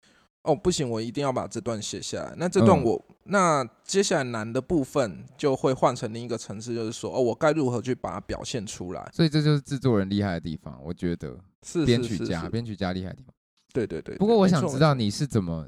[0.42, 2.34] 哦，不行，我一定要把这段写下来。
[2.36, 9.10] 那这段嗯我，那接下来难的部分就会换成另一个层次，就是说，哦，我该如何去把它表现出来？
[9.12, 13.34] 所以这就是制作人厉害的地方，我觉得是编曲家编曲家厉害的地方。
[13.72, 14.16] 对对对。
[14.16, 15.66] 不过我想知道你是怎么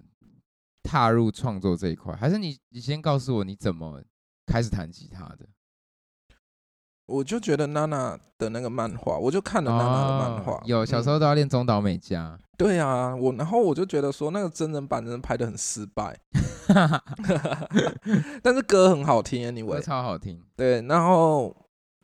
[0.82, 4.02] 踏入创作这一块，还是你你先告诉我你怎么
[4.44, 5.46] 开始弹吉他的？
[7.06, 16.18] 我就觉得娜娜的那个漫画，我就看了娜娜的漫画，哦有小时嗯候都要练中岛美嘉，对啊，我然后我就觉得说那个真人版真的拍的很失败，
[18.42, 20.40] 但是歌很好听歌，anyway，超好听。
[20.56, 21.54] 对，然后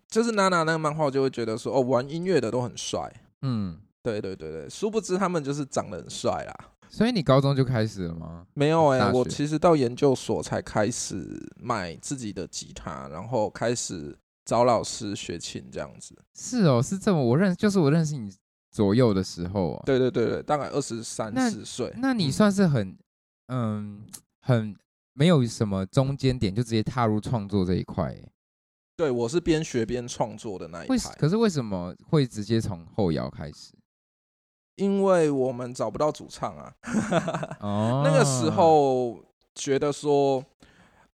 [0.08, 3.10] 就是娜娜那个漫画就会觉得说哦，玩音乐的都很帅，
[3.42, 6.54] 嗯，对对对对，殊不知他们就是长得很帅啦。
[6.88, 8.44] 所以你高中就开始了吗？
[8.52, 14.18] 没有哎、大学我其实到研究所才开始买自己的吉他，然后开始
[14.50, 16.12] 找老师学琴这样子。
[16.34, 18.28] 是哦，是这么我认就是我认识你
[18.72, 19.82] 左右的时候啊。
[19.86, 21.92] 对对对对，大概二十三那四岁。
[21.98, 22.98] 那你嗯算是很
[23.46, 24.04] 嗯
[24.40, 24.76] 很
[25.12, 28.28] 没有什么中间点，就直接踏入创作这一块耶。
[28.96, 31.14] 对我是边学边创作的那一为派。
[31.16, 33.72] 可是为什么会直接从后摇开始？
[34.74, 36.74] 因为我们找不到主唱啊。
[37.60, 39.22] 哦， 那个时候
[39.54, 40.44] 觉得说，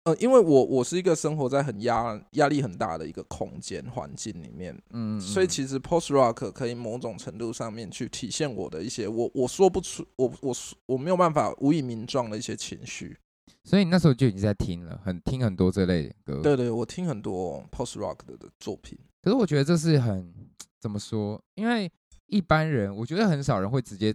[0.07, 13.19] 呃，因为我我是一个生活在很压压力很大的一个空间环境里面，嗯，嗯，所以嗯其实 post rock 可以某种程度上面去体现我的一些我我说不出，我我说我没有办法无以名状的一些情绪。
[13.65, 16.41] 所以你那时候就已经在听了，很听很多这类的歌。
[16.41, 18.97] 对对，我听很多 post rock 的的作品。
[19.21, 20.33] 可是我觉得这是很
[20.81, 21.43] 怎么说？
[21.57, 21.91] 因为
[22.27, 24.15] 一般人，我觉得很少人会直接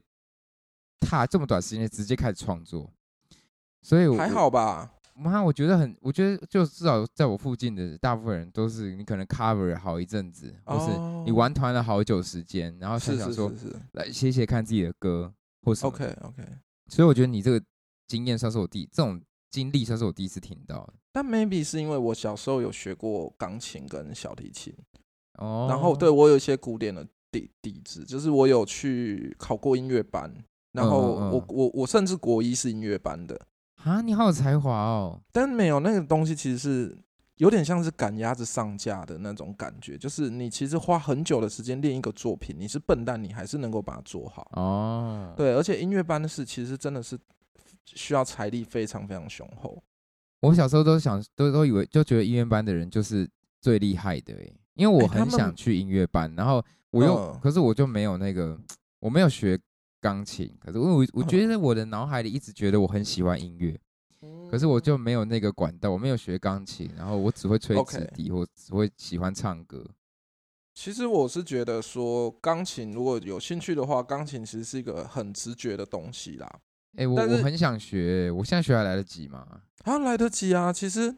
[1.02, 2.90] 踏这么短时间内直接开始创作，
[3.82, 4.30] 所以还。
[4.30, 4.94] 好吧？
[5.22, 10.92] 妈，我觉得很，我觉得就至少在我附近的大部分人都是你可能 cover 好一阵子，或是
[11.26, 15.32] 你哦玩团了好久时间，然后才是想说是是是来写写看自己的歌
[15.64, 15.90] 或什么。
[15.90, 16.44] ，OK OK。
[16.88, 17.64] 所以我觉得你这个
[18.08, 20.94] 经验算是我第这种经历算是我第一次听到的。
[21.14, 24.74] 但 maybe 是因为我小时候有学过钢琴跟小提琴，
[25.38, 30.34] 哦，然后对我有一些古典的底底子，就是我有去考过音乐班，
[30.72, 33.40] 然后嗯嗯嗯我我我甚至国一是音乐班的，
[33.84, 35.20] 啊，你好有才华哦。
[35.32, 36.98] 但没有那个东西，其实是
[37.38, 44.48] 有点像是赶鸭子上架的那种感觉，就是你其实花很久的时间练一个作品，你是笨蛋，你还是能够把它做好。
[44.54, 47.18] 哦，对，而且音乐班的事其实真的是
[47.86, 49.82] 需要财力非常非常雄厚。
[50.42, 58.60] 我小时候都想，都都以为就觉得音乐班的人就是最厉害的诶，因为我很想去音乐班，然后我又、嗯可是我就没有那个，
[59.00, 59.60] 我没有学
[60.02, 63.80] 钢琴，可是我我觉得我的脑海里一直觉得我很喜欢音乐，
[64.50, 69.86] 可是我就没有那个管道，我没有学钢琴，然后我只会吹直笛，我只会喜欢唱歌。
[70.74, 76.60] 其实我是觉得说，钢琴如果有兴趣的话，钢琴其实是一个很直觉的东西啦。
[76.98, 79.46] 哎、我我很想学，我现在学还来得及吗？
[79.84, 80.74] 啊，来得及啊！
[80.74, 81.16] 其实，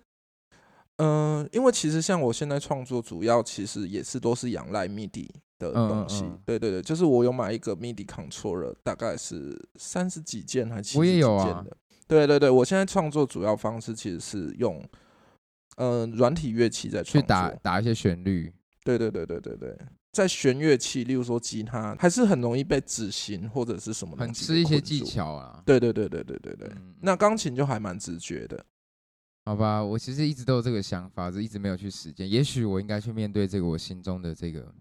[0.98, 6.24] 嗯、因为其实像我现在创作，主要其实也是都是仰赖 MIDI 的嗯东西。
[6.24, 11.78] 嗯嗯对对对，就是我有买一个 MIDI controller，大概是三十几件还七我十几也有啊件的。
[12.08, 14.84] 对对对，我现在创作主要方式其实是用，
[15.78, 17.28] 嗯，软体乐器在去创作。
[17.28, 19.78] 打打一些旋律，对对对对对对，
[20.12, 25.00] 在弦乐器，例如说吉他，还是很容易被指型或者是什么很东西吃一些技。
[25.00, 25.64] 巧啊。
[25.66, 28.64] 对对对对对对对，嗯那钢琴就还蛮直觉的。
[29.46, 32.30] 好吧，我其实一直都有这个想法，只是一直没有去实践。
[32.30, 34.74] 也许我应该去面对这个我心中的这个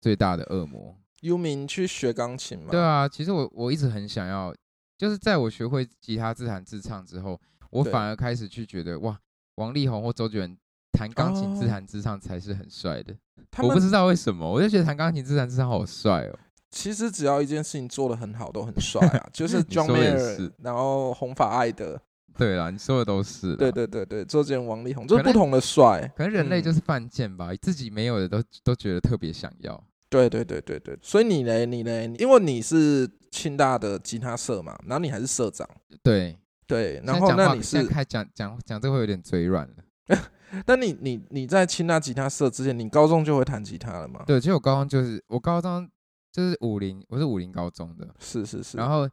[0.00, 0.96] 最大的恶魔。
[1.20, 2.70] 幽冥去学钢琴嘛？
[2.70, 4.54] 对啊，其实我我一直很想要，
[4.96, 9.18] 就是在我学会吉他自弹自唱之后，我反而开始去觉得哇，
[9.56, 10.56] 王力宏或周杰伦
[10.92, 13.16] 弹钢琴自哦弹自唱才是很帅的。
[13.58, 16.38] 我不知道为什么，我就觉得弹钢琴自弹自唱好帅哦。
[16.70, 22.00] 其实只要一件事情做得很好，都很帅啊，就 是你 John Mayer，是然后红发爱德，
[22.38, 23.56] 对啦，你说的都是啦。
[23.58, 26.10] 对对对对，周杰伦、王力宏，就是不同的帅。
[26.16, 29.84] 可能人类嗯就是犯贱吧，自己没有的都都觉得特别想要。
[30.08, 35.68] 对对对对对，所以你嘞，你嘞，因为你是清大的吉他社嘛，然后你还是社长，
[36.02, 40.18] 对，对，然后那你是，开讲讲讲这个会有点嘴软了。
[40.64, 44.24] 但你你你在清大吉他社之前，你高中就会弹吉他了吗？
[44.26, 45.86] 对，其实我高中就是我高中
[46.32, 49.06] 就是武林，我是武林高中的，是是是，然后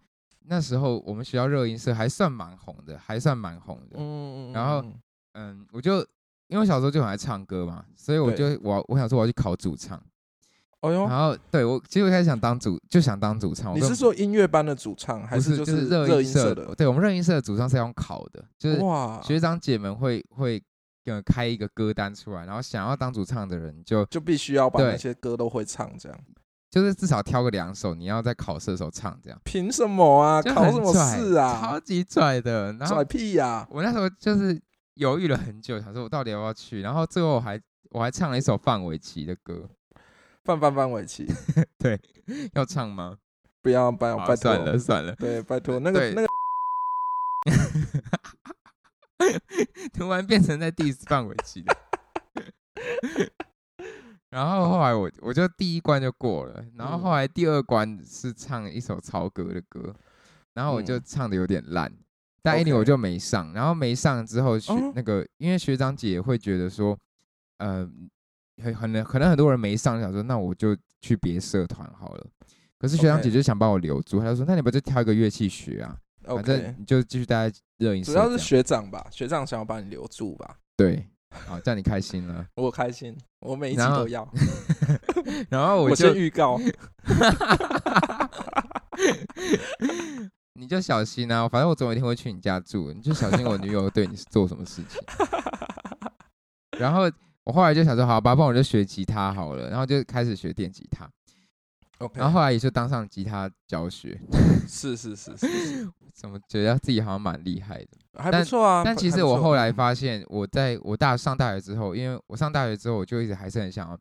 [0.48, 3.98] 那时候我们学校热音社还算蛮红的，还算蛮红的。
[3.98, 4.86] 嗯，嗯然后
[5.34, 6.00] 嗯我就
[6.48, 10.02] 因为我小时候就很爱唱歌嘛，所以我就我我想说我要去考主唱，
[10.82, 16.76] 哦哟，然后对我其实我一开始想当主就想当主唱，你是说音乐班的主唱，还是就是热热音社的？
[16.76, 20.62] 对我们热音社的主唱是要用考的，就是哇，学长姐们会会
[21.06, 26.20] 呃开一个歌单出来，然后想要当主唱的人就就必须要把那些歌都会唱，这样
[26.70, 30.42] 就是至少挑个两首，你要在考试的时候唱，这样凭什么啊？
[30.42, 31.80] 考什么试啊超？
[31.80, 32.74] 级拽的。
[32.74, 33.66] 然后拽屁呀！
[33.70, 34.62] 我那时候就是
[34.96, 37.60] 犹豫了很久，想说我到底要不要去，然后最后我还
[37.92, 39.70] 我还唱了一首范玮琪的歌，
[40.44, 41.26] 范范范玮琪，
[41.80, 42.00] 对
[42.54, 43.18] 要唱吗？
[43.62, 46.28] 不要拜好拜托，算了算了，对，拜托那个那个
[49.94, 51.76] 突然变成在第一次范玮琪的。
[54.36, 59.96] 然后后来我我就第一关就过了，然后嗯后来第二关是唱一首曹格的歌，
[60.54, 61.90] 然后我就嗯唱的有点烂，
[62.42, 63.54] 但 OK anyway 我就没上。
[63.54, 66.98] 然后没上之后学、哦那个，因为学长姐会觉得说，
[67.60, 67.90] 呃，
[68.62, 72.28] 很很能可能很多人没上，想说那我就去别社团好了。
[72.78, 75.98] 可是学长姐就想把我留住，她就说：“那你不就挑一个乐器学啊？
[76.26, 81.08] 反正你就继续待在热音社。”主要是学长吧，学长想要把你留住吧，对，
[81.48, 82.46] 好，这样你开心了。
[82.56, 84.28] 我开心，我每一集都要。
[85.50, 86.60] 然后我我就先预告，
[90.54, 95.02] 你就小心啊，反正我总有一天会去你家住，你就小心我女友对你是做什么事情。
[96.78, 97.10] 然后
[97.44, 101.10] 我后来就想说，好吧，不然我就学吉他好了，然后就开始学电吉他，
[102.00, 104.20] OK，然后后来也就当上吉他教学，
[104.68, 105.48] 是是是是，
[106.14, 108.22] 怎 么觉得自己好像蛮厉害的？
[108.22, 108.82] 还不错啊。
[108.84, 113.98] 但其实我后来嗯发现，我在我大上大学之后，因为我上大学之后，我就一直还是很想要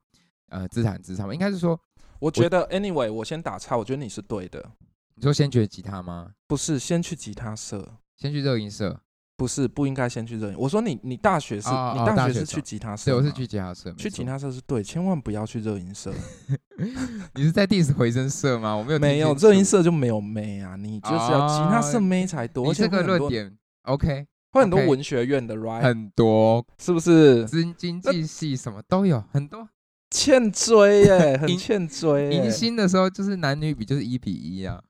[0.48, 1.78] 呃自弹自唱嘛，应该是说，
[2.18, 4.64] 我觉得 anyway，我先打岔，我觉得你是对的，
[5.14, 6.33] 你说先学吉他吗？
[6.48, 9.00] 不是先去吉他社，先去热音社，
[9.44, 10.54] 不是不应该先去热音。
[10.57, 16.11] 我说你你大学是，哦你哦大学是去吉他社对，我是去吉他社，去吉他社是对，千万不要去热音社，
[17.35, 18.74] 你是在 diss 回声社吗？
[18.74, 27.44] 我没有没有热音社就没有妹啊，你就是要吉他社哦妹才多，而且你这个论点 OK，会很多文学院的 right，很多是不是？
[27.44, 29.68] 经经济系什么都有，很多。
[30.11, 32.50] 欠追耶， 很欠追耶迎。
[32.50, 34.80] 新的时候就是男女比就是一比一啊，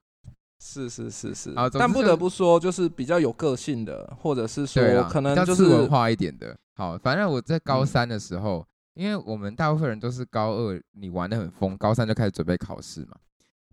[0.65, 6.57] 是是是是啊，但不得不说，就是比较有个性的，或者是说可能就是文化一点的。
[6.75, 13.15] 好，反正我在高嗯三的时候，因为我们大部分人都是高二你玩的很疯，高三就开始准备考试嘛。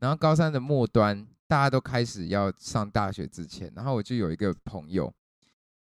[0.00, 5.11] 然后高三的末端，大家都开始要上大学之前，然后我就有一个朋友，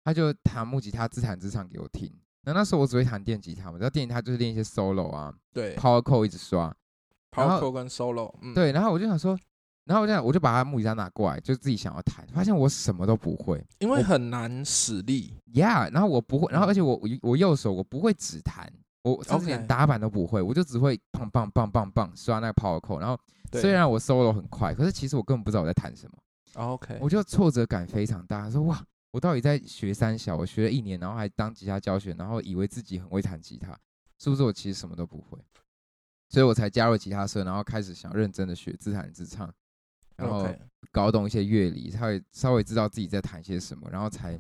[0.06, 2.10] 他就弹木吉他自弹自唱给我听。
[2.44, 6.74] 那那时候我只会弹电吉他嘛，然后电吉他就是练一些 solo 啊对，power chord 一直刷。
[7.36, 9.38] 然 power chord 跟 solo，嗯，对，然后我就想说，
[9.86, 13.64] 然后我就我就把他木吉他拿过来，就自己想要弹，发现我什么都不会。
[13.80, 16.70] 因为很难使力，，Yeah，然后我不会，然后嗯。
[16.70, 18.72] 而且我我我右手我不会指弹，
[19.04, 23.20] 我甚至连打板都不会，我就只会棒棒棒棒棒刷那个 power chord，然后
[23.54, 26.18] 虽然我 solo 很快，可是其实我根本不知道我在弹什么
[26.54, 33.78] ，OK，我就挫折感非常大，说哇，我到底在学三小，我学了一年，然后还当吉他教学，然后以为自己很会弹吉他，
[34.20, 35.40] 是不是我其实什么都不会？
[36.30, 39.54] 所以我才加入吉他社，然后开始想认真的学自弹自唱，
[40.22, 40.48] 然后
[40.92, 44.40] 搞懂一些乐理，他会稍微知道自己在弹些什么，然后才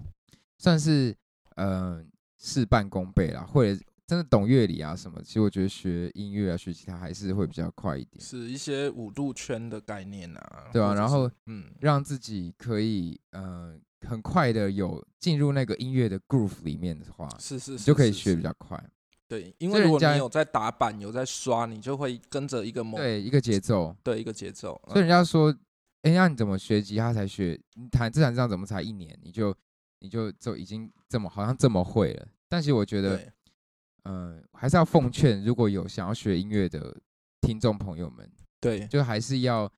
[0.57, 1.15] 算是
[1.55, 2.03] 呃
[2.37, 5.21] 事半功倍啦，或者真的懂乐理啊什么。
[5.23, 13.73] 其实我觉得学音乐啊，学吉他还是会比较快一点，是一些五度圈的概念啊，对啊然后嗯，让自己可以呃
[14.07, 18.83] 很快的有进入那个音乐的 groove 里面的话，是是就可以学比较快。
[19.27, 23.95] 对，因为如果你有在打板，有在刷，你就会跟着一个某对，一个节奏。
[24.03, 25.55] 对一个节奏，所以人家说，
[26.03, 27.59] 哎、那你怎么学吉他才学？
[27.75, 29.55] 你弹这样怎么才一年你就
[29.99, 32.27] 你就就已经这么好像这么会了？
[32.49, 33.31] 但其实我觉得，对
[34.05, 36.99] 嗯、还是要奉劝，如果有想要学音乐的
[37.41, 38.27] 听众朋友们，
[38.59, 39.71] 对就还是要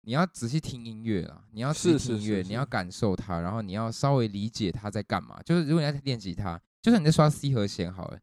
[0.00, 5.38] 你要仔细听音乐啦，你要仔细听音乐，是是是你要感受它，然后你要稍微理解它在干嘛。
[5.44, 8.18] 就是如果你在练吉他，就算你在刷 C 和弦好了，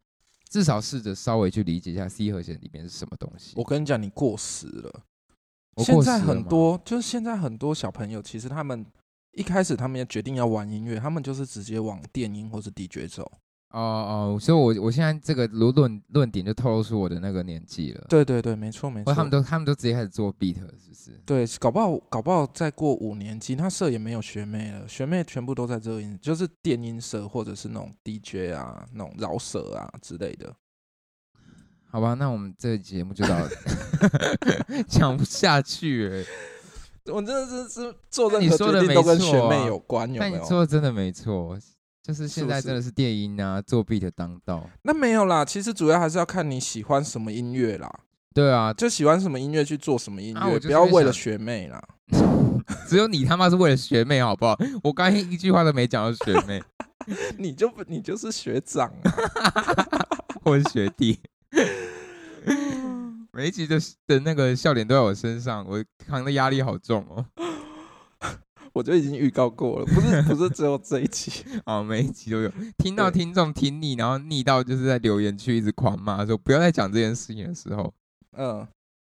[0.49, 3.54] 至少试着稍微去理解一下 C 和弦里面是什么东西。
[3.56, 5.06] 我跟你讲，你过时了。
[5.76, 8.86] 我现在很多就是现在很多小朋友，其实他们
[9.32, 13.24] 一开始他们也决定要玩音乐，他们就是直接往电音或是 DJ 走。
[13.71, 13.80] 哦
[14.36, 18.05] 哦，所以我我现在这个论论论点就透露出我的那个年纪了。
[18.07, 19.11] 对对对，没错没错。
[19.11, 21.19] 他们都他们都直接开始做 beat，了是不是？
[21.26, 30.55] 对，搞不好搞不好再过五年，吉他社也没有学妹了，学妹全部都在热音，就是电音社或者是那种 DJ 啊、那种饶舌啊之类的。
[31.94, 33.38] 好吧，那我们这个节目就到
[34.89, 36.26] 讲不下去了。
[37.14, 40.48] 我真的是是做那任何你说的定都跟学妹有关，有但你没有？
[40.48, 41.56] 说的真的没错，
[42.02, 44.68] 就是现在真的是电音啊，作弊的当道。
[44.82, 47.88] 那没有啦，其实主要还是要看你喜欢什么音乐啦，
[48.34, 51.80] 对啊，就喜欢什么音乐去做什么音乐，不要为了学妹啦。
[52.89, 54.58] 只有你他妈是为了学妹，好不好？
[54.84, 56.60] 我刚才一句话都没讲到学妹
[57.38, 59.14] 你就不你就是学长啊，
[60.44, 61.20] 或是学弟。
[63.36, 67.25] 每一集的的那个笑点都在我身上，我扛的压力好重哦。
[68.73, 71.43] 我就已经预告过了，不是不是只有这一期。
[71.65, 77.91] 啊， 每一集都有听到听众听腻，然后腻到就是在留言区一直狂骂说不要再讲这件事情的时候，
[78.38, 78.67] 嗯，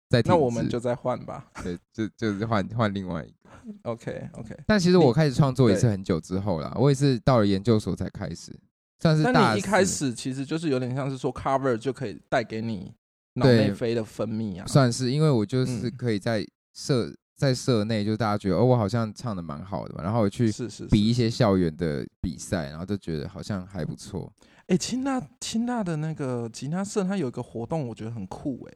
[0.09, 1.47] 再那我们就再换吧。
[1.63, 3.35] 对，就就是换换另外一个。
[3.83, 8.53] OK OK，但其实我开始创作也是很久之后啦，我也是到了研究所才开始，
[9.01, 12.93] 算是你一开始其实就是有点像是说 cover 就可以带给你
[13.35, 14.67] 脑对内啡的分泌啊。
[14.67, 20.51] 算是，因为我就是嗯可以在社在社内，就大家觉得哦，我好像唱的蛮好的嘛，然后我去
[20.91, 21.19] 比一。
[21.19, 24.33] 些校园的比赛，然后就觉得好像还不错。
[24.69, 28.69] 哎，清大清大的那个吉他社，它有一个活动，我觉得很酷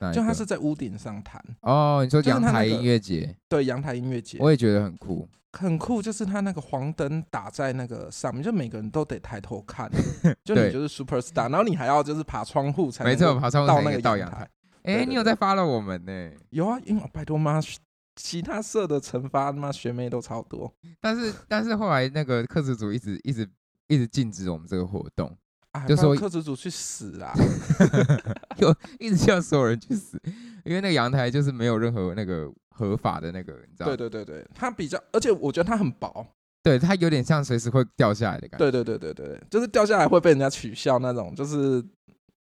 [0.00, 5.28] 哎，就它是在屋顶上弹，哦，你说阳台音乐节，对，阳台音乐节，我也觉得很酷。
[5.52, 9.90] 很酷，就是他那个黄灯打在那个上面，就每个人都得抬头看，
[10.44, 14.48] 就你就是 super star，然后你还要就是爬窗户才没错，爬窗户才到那个到阳台。
[14.82, 16.30] 哎，你有在发了我们呢？
[16.50, 17.60] 有啊，因为拜托妈，
[18.16, 23.48] 其他社的惩罚妈学妹都超多但是但是后来那个课制组一直一直
[23.88, 25.36] 一直禁止我们这个活动，
[25.72, 27.34] 啊，就说课制组去死啊！
[28.56, 30.20] 就一直叫所有人去死，
[30.64, 32.50] 因为那个阳台就是没有任何那个
[32.80, 33.96] 合法的那个，你知道吗？
[33.96, 36.26] 对对对对，它比较，而且我觉得它很薄。
[36.62, 38.70] 对，它有点像随时会掉下来的感觉。
[38.70, 41.84] 对对对对对，就是掉下来会被人家取笑那种，就是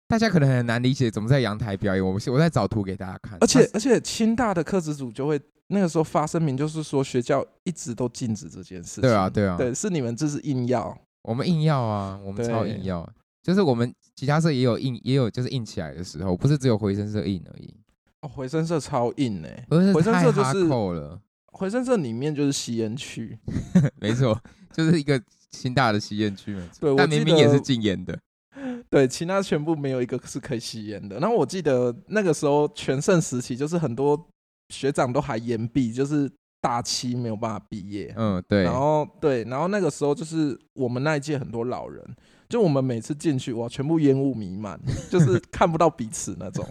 [0.08, 2.04] 大家可能很难理解怎么在阳台表演。
[2.06, 9.02] 我我在找图给大家看，而且而且清大的课职组就会那个时候发声明，就是说学校一直都禁止这件事情。
[9.02, 10.96] 对啊对啊，对，是你们这是硬要。
[11.24, 13.10] 我们硬要啊，我们超硬要，
[13.42, 17.74] 就是我们其他社也有硬，也有就是硬起来的时候，不是只有回声社硬而已。
[18.24, 21.20] 哦，回声社超硬哎、回声社就是扣了，
[21.52, 23.38] 回声社里面就是吸烟区，
[24.00, 25.22] 没错，就是一个
[25.52, 26.58] 新大的吸烟区。
[26.80, 28.18] 对但明明也是禁烟的。
[28.90, 31.20] 对，其他全部没有一个是可以吸烟的。
[31.20, 34.30] 然后我记得那个时候全盛时期，就是很多
[34.70, 38.14] 学长都还延毕，就是大七没有办法毕业。
[38.16, 38.74] 嗯，对然。
[38.74, 42.06] 后对，然后那个时候就是我们那一届很多老人，
[42.54, 44.80] 就我们每次进去哇，全部烟雾弥漫，
[45.10, 46.64] 就是看不到彼此那种。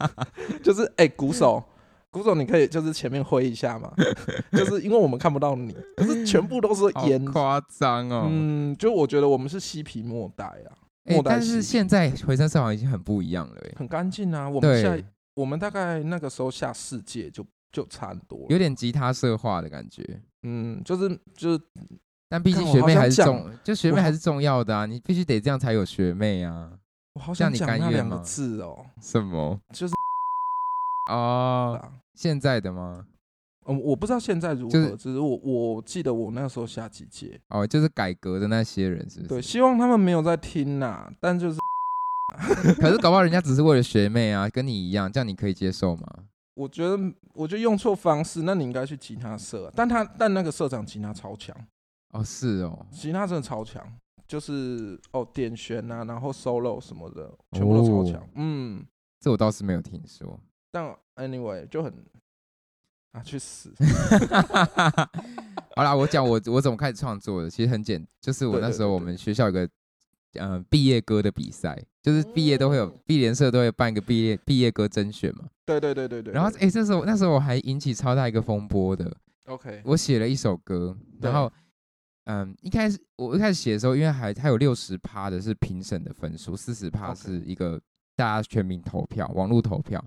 [0.64, 1.62] 就是哎、鼓手，
[2.10, 3.92] 鼓手，你可以就是前面挥一下嘛，
[4.52, 7.22] 就是因为我们看不到你，可是全部都是好烟。
[7.26, 8.26] 夸张哦！
[8.30, 10.72] 嗯，就我觉得我们是嬉皮莫代啊，
[11.04, 14.48] 欸末代但是戏现在回声社好像已经很不一样了、欸，很干净啊。
[14.48, 14.96] 我们对下
[15.34, 18.46] 我们大概那个时候下世界就就差很多。
[18.48, 20.02] 有点吉他社化的感觉。
[20.44, 21.60] 嗯，就是就是
[22.28, 24.84] 但毕竟学妹还是重，就学妹还是重要的啊！
[24.86, 26.70] 你必须得这样才有学妹啊！
[27.14, 29.58] 我好想讲那两个甘愿吗字哦，什么？
[29.72, 29.94] 就是
[31.10, 31.92] 哦，啊。
[32.14, 33.06] 现在的吗？
[33.66, 41.58] 嗯，我不知道现在如何，就是只是我我记得我那个时候下几届，哦，就是改革的那些人，是不是对，希望他们没有在听呐、但就是
[42.80, 46.06] 可是搞不好人家只是为了学妹啊，跟你一样，这样你可以接受吗？
[46.54, 46.98] 我觉得
[47.34, 51.56] 我觉得用错方式，那你应该去其他社啊、但他但那个社长吉他超强，
[52.12, 53.82] 哦，是哦，吉他真的超强，
[54.26, 58.84] 就是哦点弦啊，然后 solo 什么的，全部都超强，哦嗯，
[59.20, 60.38] 这我倒是没有听说。
[60.70, 61.92] 但 anyway 就很
[63.12, 63.72] 啊去死，
[65.76, 69.68] 好啦，我讲我我怎么开始创作的，其实很简，就是我那时候我们学校有个
[70.34, 75.44] 嗯毕业歌的比赛，就是毕业都会有嗯毕联社都会办一个毕业毕业歌甄选嘛。
[75.64, 79.14] 对对对对对，然后诶，这时候那时候我还引起超大一个风波的
[79.46, 79.82] ，OK。
[79.84, 81.50] 我写了一首歌，然后
[82.30, 87.80] 嗯，一开始我一开始写的时候，因为还还有六十趴的是评审的分数，四十趴是一个
[88.14, 90.04] 大家全民投票，网络投票。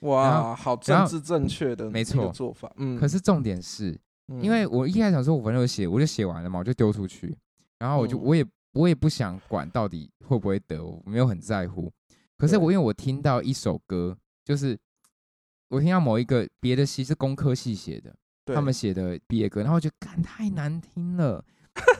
[0.00, 3.98] 哇，好政治正确的没错做法，嗯，可是重点是，
[4.28, 7.34] 嗯因为我一开始想说，我反正有写，我就写完了嘛，我就丢出去，
[7.78, 11.90] 然后我就、嗯我也我也不想管到底会不会得，我没有很在乎。
[12.36, 14.14] 可是我因为我听到一首歌，
[14.44, 14.78] 就是
[15.68, 18.14] 我听到某一个别的系是工科系写的，
[18.54, 21.42] 他们写的毕业歌，然后我觉得干太难听了。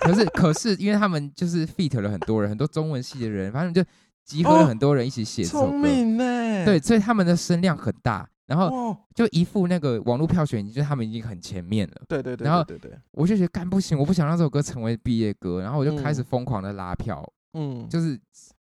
[0.00, 3.88] 可是可是，因为他们就是 feat 了很多人，很多中文系的人，反正就
[4.24, 5.88] 集合了哦很多人一起写这首聪歌。
[5.88, 12.02] 明呢，对，所以他们的声量很大，然后哦，就一副那个网络票选，就是他们已经很前面了。
[12.08, 16.24] 对对对，然后对对对，我就觉得干不行，我不想让这首歌成为毕业歌，然后我就开始嗯。
[16.24, 18.18] 疯狂的拉票，嗯，就是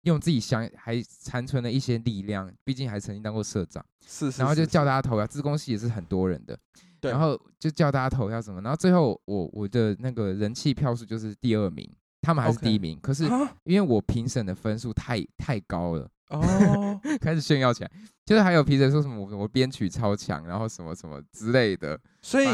[0.02, 6.58] 用自己想还残存的一些力量，毕竟还曾经当过社长，是是，然后就叫大家投票，自贡系也是很多人的，
[7.00, 11.88] 对然后就叫大家投票什么，然后最后我我的那个人气票数就是第二名，
[12.22, 16.08] 他们还是第一名，可是啊因为我评审的分数太太高了。
[16.30, 17.90] 哦， 开始炫耀起来，
[18.26, 21.98] 就是还有评审说什么我我编曲超强，然后什么什么之类的。
[22.20, 22.46] 所以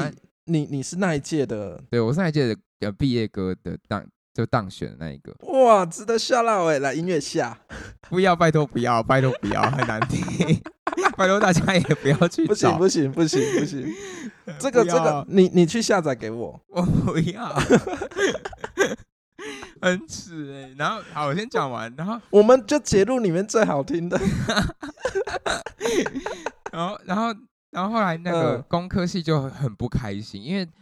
[0.44, 7.56] 你你是那一届的，对我是那一届的呃毕业歌的当就当选的那一个，哇，值得笑到哎，来音乐下，
[8.10, 10.60] 不要拜托不要拜托不要，很难听，
[11.16, 13.86] 拜托大家也不要去不行，不行不行不行，
[14.58, 17.54] 这个不这个你你去下载给我，我不要，
[19.80, 24.18] 很耻哎、然后好，我先讲完，然后我们就截录里面最好听的，
[26.72, 27.32] 然后然后
[27.70, 30.72] 然后后来那个嗯工科系就很不开心，因为对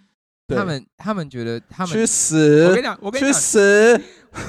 [0.57, 4.00] 他们他们觉得他们去死我跟你，讲，我跟你去讲，死，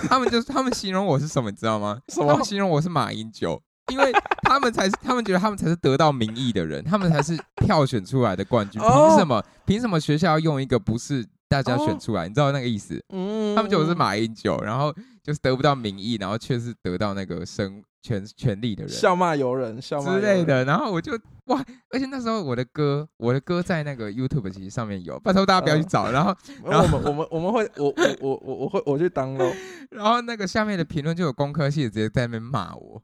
[0.08, 2.00] 他们就是他们形容我是什么，你知道吗？
[2.10, 2.46] 什么他们？
[2.46, 4.12] 形容我是马英九，因为
[4.44, 8.82] 他们才是，他们觉得他们才是得到民意的人，他们才是票选出来的冠军。
[8.82, 9.44] 凭哦什么？
[9.66, 12.28] 凭什么学校要用一个不是大家选出来？
[12.28, 13.02] 你知道那个意思？
[13.14, 14.94] 嗯他们觉得我是马英九，然后
[15.24, 20.66] 就是得不到民意，然后却是得到那个声权权力的人笑骂由人，笑之类的。
[20.66, 26.12] 然后我就哇，而且那时候我的歌，我的歌在那个 YouTube 其实上面有，拜托大家不要去嗯找。
[26.12, 26.36] 然后
[26.66, 29.56] 然后我们我们我们会我我我我我会我去 download
[29.90, 33.02] 然后那个下面的评论就有工科系的直接在那边骂我。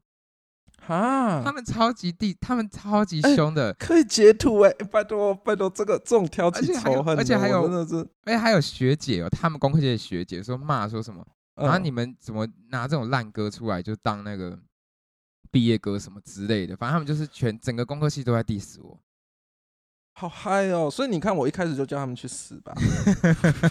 [0.87, 11.23] 啊他，们超级地，他们超级哎凶的，可以截图哎，拜托拜托，这个这种挑起仇恨的，而且还有我真的是，而且还有学姐哦，他们工科界的学姐说骂说什么，
[11.55, 14.57] 然后嗯你们怎么拿这种烂歌出来就当那个
[15.51, 18.99] 毕业歌什么之类的，反正他们就是全整个工科系都在 diss 我。
[20.13, 20.89] 好嗨哦！
[20.91, 22.73] 所以你看，我一开始就叫他们去死吧。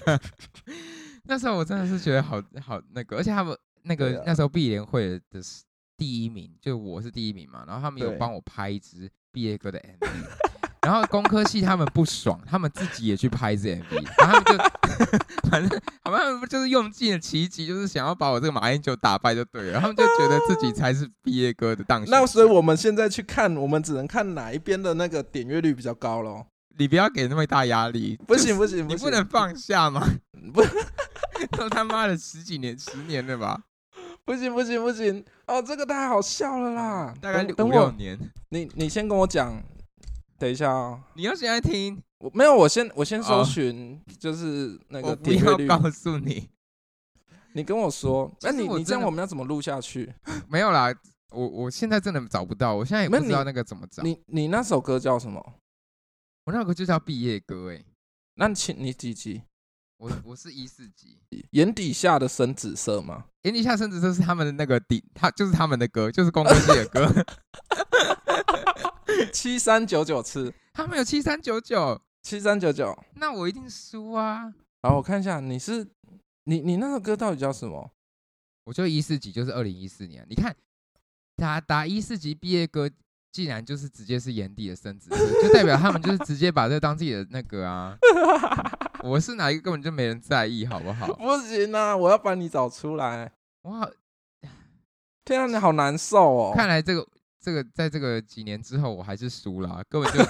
[1.25, 5.63] 那时候我真的是觉得好好那个，而且他们那个、啊那时候毕联会的是
[5.97, 10.58] 第一名，就我是第一名嘛，然后他们有帮我拍一支毕业歌的 MV，
[10.89, 14.65] 然后工科系他们不爽，他们自己也去拍一支 MV，然后他们就
[15.51, 22.11] 反正好像他们就是用尽了奇迹，就是想要把我这个马英九打败就对了，他们就觉得自己才是毕业歌的当选。
[22.11, 26.47] 那所以我们现在去看，我们只能看哪一边的那个点阅率比较高咯。
[26.79, 30.09] 你不要给那么大压力，不行不行，你不能放下吗？
[30.55, 30.65] 不
[31.55, 33.61] 都他妈的十几年、十年了吧？
[34.25, 35.23] 不行不行不行！
[35.47, 37.15] 哦，这个太好笑了啦！
[37.21, 38.19] 大概五六年。
[38.49, 39.63] 你你先跟我讲，
[40.39, 41.03] 等一下哦。
[41.15, 45.67] 你要现在听，我没有，我先我先搜哦寻，就是那我不个点阅率。
[45.67, 46.49] 要告诉你，
[47.55, 50.15] 你跟我说，那你你这样我真的我们要怎么录下去？
[50.49, 50.95] 没有啦。
[51.31, 54.03] 我我现在真的找不到，我现在也不没有知道那个怎么找。
[54.03, 55.55] 你你那首歌叫什么？
[56.45, 57.85] 我那首歌就叫毕业歌，哎，
[58.37, 59.43] 那请你几集？
[59.99, 61.19] 我我是一四级。
[61.51, 63.27] 眼底下的深紫色吗？
[63.43, 67.07] 眼底下深紫色是他们的那个底，他就是他们的歌，就是工科系的歌。
[69.41, 72.93] 七三九九吃，他们有七三九九，七三九九。
[73.15, 74.53] 那我一定输啊！
[74.83, 75.87] 好，我看一下，你是
[76.43, 77.89] 你你那首歌到底叫什么？
[78.65, 80.27] 我就一四级，就是二零一四年。
[80.29, 80.53] 你看，
[81.37, 82.91] 打打一四级毕业歌，
[83.31, 85.09] 既然就是直接是炎帝的生子，
[85.41, 87.97] 就代表他们就是直接把这当自己的那个啊。
[89.05, 91.07] 我是哪一个根本就没人在意，好不好？
[91.15, 93.31] 不行啊，我要把你找出来。
[93.63, 93.89] 哇，
[95.25, 96.53] 天啊，你好难受哦。
[96.57, 97.07] 看来这个
[97.41, 100.19] 这个在这个几年之后，我还是输了啊，根本就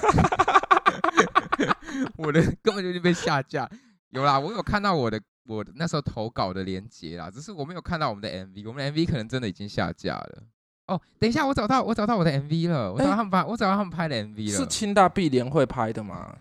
[2.16, 3.68] 我的根本就被下架。
[4.10, 10.42] 有啦，我有看到我的我的那时候投稿的连接啦，只是我没有看到我们的 MV，我们的 MV 可能真的已经下架了。
[10.86, 14.58] 哦，等一下，我找到我找到我的 MV 了，我找到哎他们拍，我找到他们拍的 MV 了。
[14.58, 16.34] 是清大毕联会拍的吗？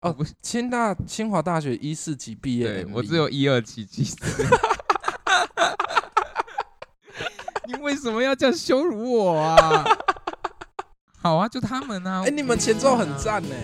[0.00, 4.16] 哦哦，不是，清大清华大学一四级毕业我只有一二七七四。
[7.68, 9.84] 你为什么要这样羞辱我啊？
[11.20, 12.22] 好啊，就他们啊。
[12.26, 13.54] 哎、你们前奏很赞呢。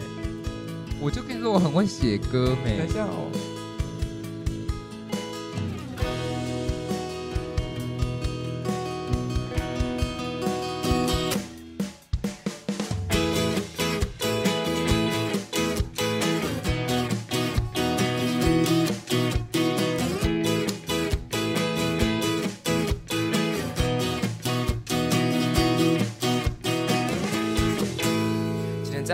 [1.01, 2.89] 我就跟你说，我很会写歌等没一。
[2.89, 3.31] 下哦。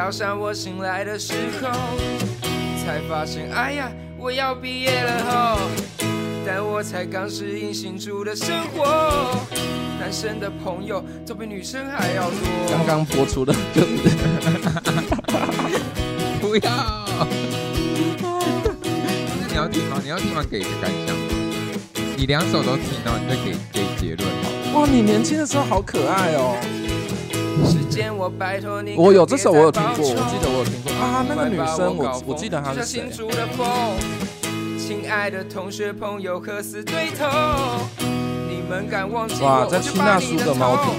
[0.09, 1.69] 早上我醒来的时候，
[2.83, 5.59] 才发现，哎呀，我要毕业了吼。
[6.47, 9.37] 但我才刚适应新住的生活，
[10.01, 12.39] 男生的朋友都比女生还要多。
[12.71, 14.09] 刚刚播出的就是
[16.41, 16.73] 不要。
[19.47, 20.01] 你要听吗？
[20.03, 21.23] 你要听完给一个感想吗。
[22.17, 24.27] 你两首都听到，你再给给结论
[24.73, 24.81] 好。
[24.81, 26.57] 哇，你年轻的时候好可爱哦。
[27.67, 33.11] 时间我拜托你，我有这首我有听过，我记得我有听过啊，那个女生我我记得她是谁就像。
[33.11, 33.67] 新竹的风，
[34.79, 37.27] 亲爱的同学朋友何死对头？
[38.49, 40.93] 你们敢忘记哇，我，在我就听那书的猫头。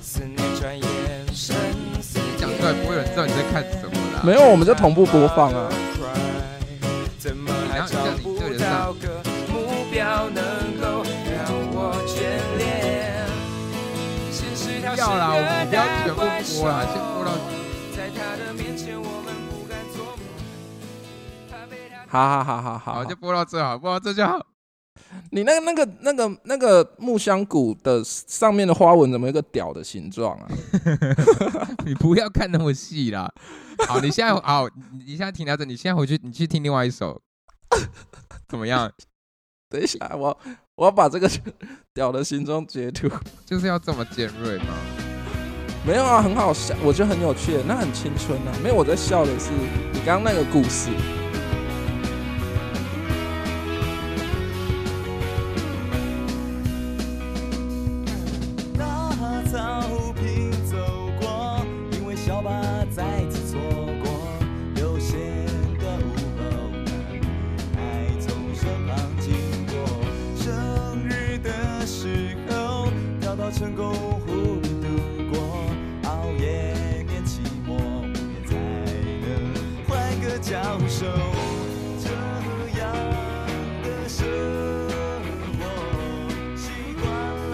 [0.00, 0.86] 思念转眼
[1.32, 1.56] 生
[2.00, 4.22] 死讲出来不会有人知道你在看什么啦。
[4.22, 5.68] 没有，我们就同步播放啊。
[15.06, 17.30] 要啦，我们不要全部播啦，大怪兽先播到。
[22.08, 24.44] 好好好好好，好，就播到这好，播到这就好。
[25.30, 30.48] 你那个那个那个那个木香谷的上面的花纹怎么有一个屌的形状啊？
[31.86, 33.32] 你不要看那么细啦。
[33.86, 37.20] 好，你现在 好，你你现在停到这，你现在回去，你去听另外一首，
[38.48, 38.90] 怎么样？
[39.70, 40.36] 等一下，我
[40.74, 41.28] 我要把这个
[41.96, 43.08] 屌的心中截图。
[43.46, 44.66] 就是要这么尖锐吗？
[45.86, 48.52] 没有啊，很好笑，我觉得很有趣，那很青春啊。
[48.62, 49.50] 没有，我在笑的是
[49.92, 50.90] 你刚刚那个故事。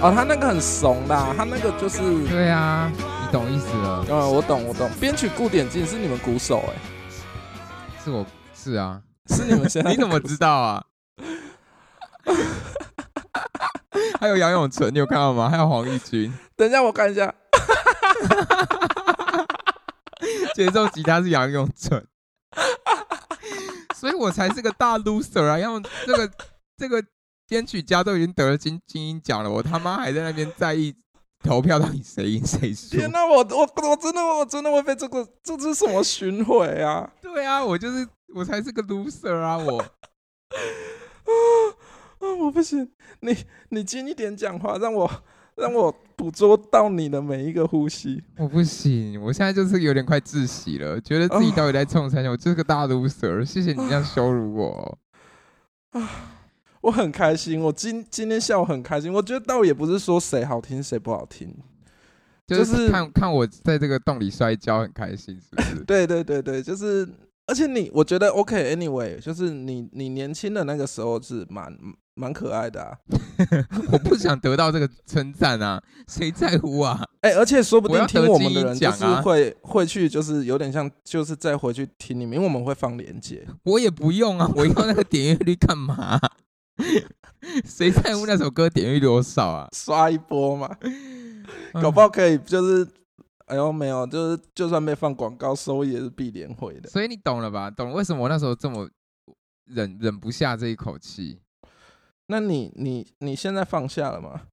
[0.05, 4.05] 哦，他那个很怂的，他那个就是，对啊，你懂意思了。
[4.11, 4.91] 嗯，我懂我懂。
[5.01, 6.75] 编曲顾点进是你们鼓手哎、
[8.05, 10.83] 是我是啊，是你们现在 你怎么知道啊？
[14.23, 15.51] 还有杨永纯，你有看到吗？
[15.51, 17.35] 还有黄义军，等一下我看一下，
[20.55, 22.07] 节奏吉他是杨永纯，
[23.97, 25.59] 所以我才是个大 loser 啊！
[25.59, 26.31] 要这个
[26.77, 27.03] 这个
[27.49, 30.95] 编曲家都已经得了金金鹰奖了，我他妈还在那边在意
[31.43, 32.97] 投票到底谁赢谁输？
[32.97, 37.11] 天哪，我我我真的我真的会被这个这是什么巡回啊？
[37.21, 38.07] 对啊，我就是
[38.37, 39.59] 我才是个 loser 啊！
[39.59, 39.87] 我啊，
[42.43, 42.89] 我不行，
[43.21, 43.37] 你
[43.71, 45.11] 你近一点讲话，让我
[45.55, 48.23] 让我捕捉到你的每一个呼吸。
[48.37, 53.45] 我不行，我现在就是有点快窒息了，觉得自己到底在冲三小，我就是个大 loser。
[53.45, 54.99] 谢谢你这样羞辱我。
[56.83, 59.13] 我很开心，我今今天下午很开心。
[59.13, 61.55] 我觉得倒也不是说谁好听谁不好听，
[62.45, 65.77] 就就是是看看我在这个洞里摔跤很开心，是不是？
[65.87, 67.09] 对对对对，就是，
[67.47, 71.73] 而且你我觉得 OK，anyway，、就是你你年轻的那个时候是蛮
[72.15, 72.97] 蛮可爱的啊。
[73.93, 77.03] 我不想得到这个称赞啊， 谁在乎啊？
[77.23, 83.47] 哎、而且说不定听我们的人就是会、会去，就是有点像，就是再回去听你们，因为我们会放链接。
[83.65, 86.19] 我也不用啊， 我用那个点阅率干嘛？
[87.65, 89.69] 谁在乎那首歌点阅率多少啊？
[89.73, 90.69] 刷一波嘛，
[91.75, 92.87] 搞嗯不好可以就是，
[93.47, 96.89] 哎呦没有，就是就算被放广告，收益也是必连回的。
[96.89, 97.71] 所以你懂了吧？
[97.71, 98.89] 懂了为什么我那时候这么
[99.67, 101.39] 忍忍不下这一口气？
[102.33, 104.49] 那你你你现在放下了吗？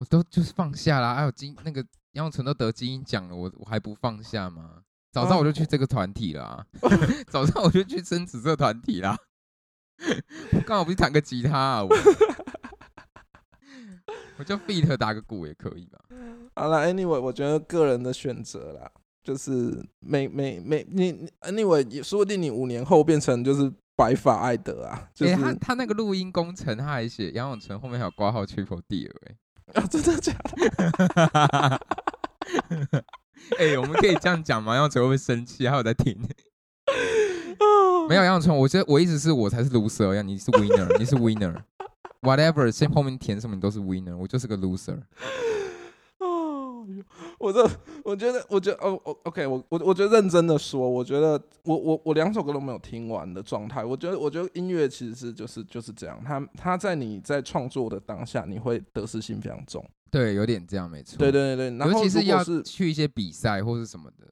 [0.00, 4.82] 我都就是放下啦，还有金那个杨永成都得金鹰奖了，我我还不放下吗？
[5.10, 6.66] 早知道我就去这个团体啦、啊，
[7.32, 9.16] 早知道我就去升紫色团体啦。
[10.52, 11.88] 我刚好不是弹个吉他啊，我
[14.36, 15.98] 我就 beat 打个鼓也可以吧？
[16.54, 18.90] 好了，anyway，我觉得个人的选择啦，
[19.24, 31.80] 就是每每每你你 anyway，也说不定你五年后变成就是白发爱德啊，就他他那个录音工程，他还写杨永成后面还有挂号 Triple D 哎、啊，真的假的？
[33.58, 34.74] 哎、我们可以这样讲吗？
[34.74, 35.66] 杨永成会不会生气？
[35.66, 36.14] 还有在听？
[37.58, 45.00] 哦没有杨永成，我觉得我意思是我才是 loser，呀，你是 winner，你是 winner，whatever， 先后面填什么你都是 winner，我就是个 loser。
[46.86, 47.04] 哦，
[47.38, 47.68] 我这
[48.04, 59.84] 我觉得，我觉得，哦，哦，OK，我我我觉得认真的说，我觉得我我我两首歌都没有听完的状态，我觉得我觉得音乐其实是就是就是这样，它它在你在创作的当下，你会得失心非常重。
[60.10, 61.18] 对，有点这样，没错。
[61.18, 64.26] 对对对对，然后尤其是要是去一些比赛或是什么的，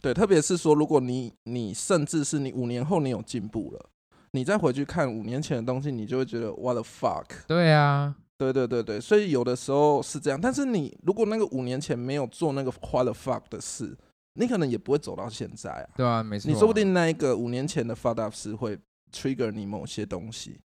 [0.00, 3.90] 对，特别是说，如果你你甚至是你五年后你有进步了，
[4.30, 7.24] 你再回去看五年前的东西，你就会觉得 what the fuck。
[7.46, 13.98] 对啊，对对对对，所以有的时候是这样，但是你如果那个五年前没有做那个 the fuck 的事，
[14.34, 15.90] 你可能也不会走到现在啊。
[15.96, 16.52] 对啊，没错啊。
[16.52, 18.78] 你说不定那一个五年前的 fuck up 是会
[19.12, 20.60] trigger 你某些东西，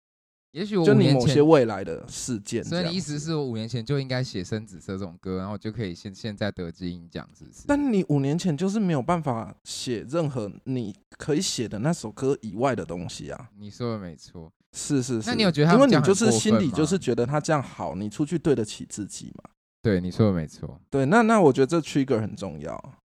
[0.51, 2.89] 也许我就你某些未来的事件所以。
[2.89, 7.63] 你意思是我五年前就应该写《深紫色》这种歌，然后就可以现现在得金鹰奖，是不是？
[7.67, 13.49] 但你五年前就是没有办法写任何你可以写的那首歌以外的东西啊。
[13.57, 19.49] 你说的没错，是是是，那你有觉得他因为你就是心里就是觉得他这样好，你出去对得起自己嘛？
[19.81, 20.79] 对，你说的没错。
[20.89, 22.99] 对，那那我觉得这 trigger 很重要。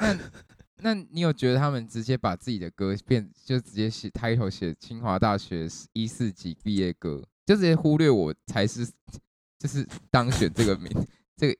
[0.00, 0.16] 那
[0.80, 8.86] 那你有觉得他们直接把自己的歌变，就直接写 title 写清华大学一四级毕业歌，就直接忽略我才是
[9.58, 10.92] 就是当选这个名，
[11.36, 11.58] 这个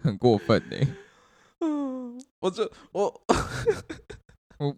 [0.00, 0.76] 很过分呢、
[1.58, 3.22] 嗯，我这我
[4.58, 4.76] 我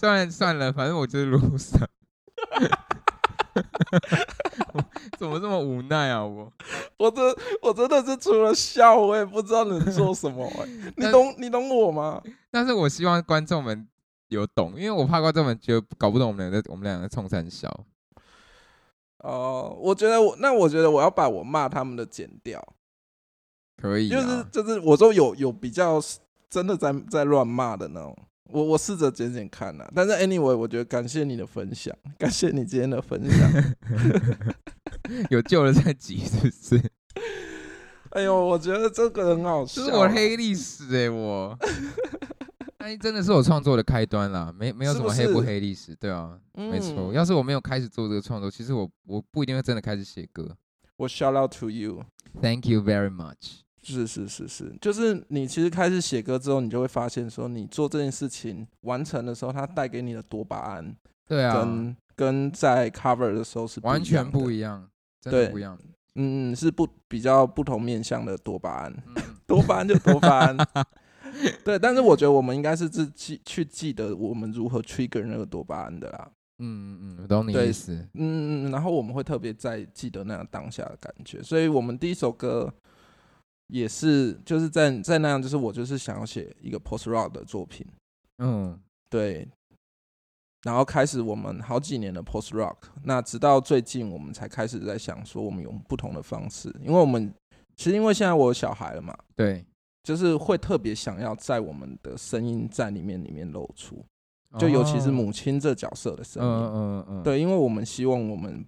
[0.00, 1.86] 算了算了，反正我就是 loser。
[1.86, 1.97] 我
[5.18, 6.52] 怎么这么无奈啊我？
[6.96, 10.68] 我真我真的是除了笑，我也不知道能做什么、欸。
[10.96, 12.22] 你懂你懂我吗？
[12.50, 13.86] 但是我希望观众们
[14.28, 17.68] 有懂，因为我怕观众们觉得搞不懂我们两个我们两个冲三笑。
[19.18, 22.62] 哦、我觉得我那我觉得我要把我骂他们的剪掉，
[23.76, 26.00] 可以、啊，就是就是我说有有比较
[26.48, 28.16] 真的在在乱骂的那种。
[28.48, 33.64] 我我试着剪剪看呐、但是 anyway，我觉得感谢你的分享，感谢你今天的分享。
[35.30, 36.82] 有救了再急，是不是？
[38.10, 39.82] 哎呦，我觉得这个很好笑。
[39.82, 41.56] 这是我黑历史哎、我。
[42.78, 46.94] 哎真的是我创作的开端啦，没没有什么黑不黑历史，对啊，没错。
[46.96, 50.56] 嗯要是我没有开始做这个创作，其实我我不一定会真的开始写歌。
[50.96, 52.04] 我 shout out to you。
[52.40, 53.62] Thank you very much。
[53.82, 64.88] 是是是是，就是你其实开始写歌之后，你就会发现说，你做这件事情完成的时候，它带给你的多巴胺，对啊，跟跟在 cover 的时候是完全不一样
[65.20, 65.78] 真的对不一样。
[66.14, 69.14] 嗯，嗯是不比较不同面向的多巴胺，嗯，
[69.46, 70.56] 多巴胺就多巴胺，
[71.64, 77.92] 对，但是我觉得我们应该是自记去记得我们如何 trigger 那个多巴胺的啦，嗯嗯，我懂你对意思。
[77.92, 82.72] 嗯嗯，嗯然后我们会特别在记得那样当下的感觉，所以我们第一首歌
[83.68, 87.86] 也是就是在在那样，就是我就是想要写一个 post rock 的作品，
[88.38, 89.48] 嗯，对，
[90.62, 97.32] 然后开始我们好几年的 post rock，那直到最近我们才开始在想说我们用不同的方式，因为我们
[97.76, 99.64] 其实因为现在我有小孩了嘛，对，
[100.02, 104.04] 就是会特别想要在我们的声音在里面里面露出，
[104.58, 108.64] 就尤其是哦，母亲这角色的声音，嗯嗯嗯，，对，因为我们希望我们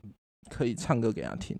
[0.51, 1.59] 可以唱歌给他听。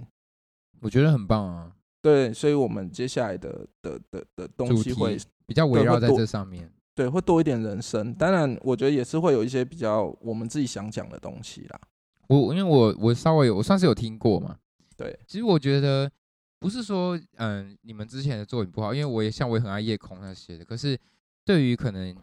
[0.83, 1.73] 我觉得很棒啊，
[2.03, 6.73] 对，所以我们接下来的的的的东西会比较围绕在这上面。
[6.93, 11.81] 对会多一点人生，当然我觉得也是会有一些比较我们自己想讲的东西啦。
[12.29, 14.57] 我因为我我稍微有我算是有听过嘛，
[14.97, 16.11] 对，其实我觉得
[16.59, 20.99] 不是说嗯你们之前的作品不好，因为我也像我也很爱夜空那些的，可是
[21.45, 22.15] 对于可能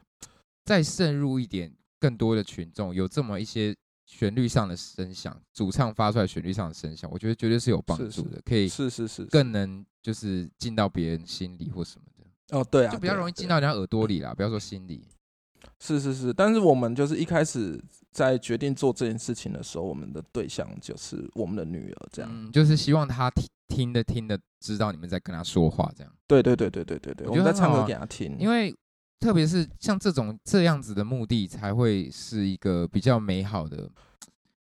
[0.63, 3.75] 再渗入一点更多的群众，有这么一些
[4.07, 15.03] 旋律上的声响，主唱发出来旋律上的声响，我觉得绝对是有帮助的，可以是是是，更能就是进到别人心里或什么的，哦对啊，就比较容易进到人家耳朵里啦，不要说心里。
[15.79, 17.79] 是是是，但是我们就是一开始
[18.11, 22.31] 在决定做这件事情的时候，我们的对象就是我们的女儿，这样。
[22.33, 26.13] 嗯，就是希望她听听的听的知道你们在跟她说话这样。
[26.25, 28.73] 对对对对对对对，我我们在唱歌给她听，因为
[29.19, 33.89] 特别是像这种这样子的目的，才会是一个比较美好的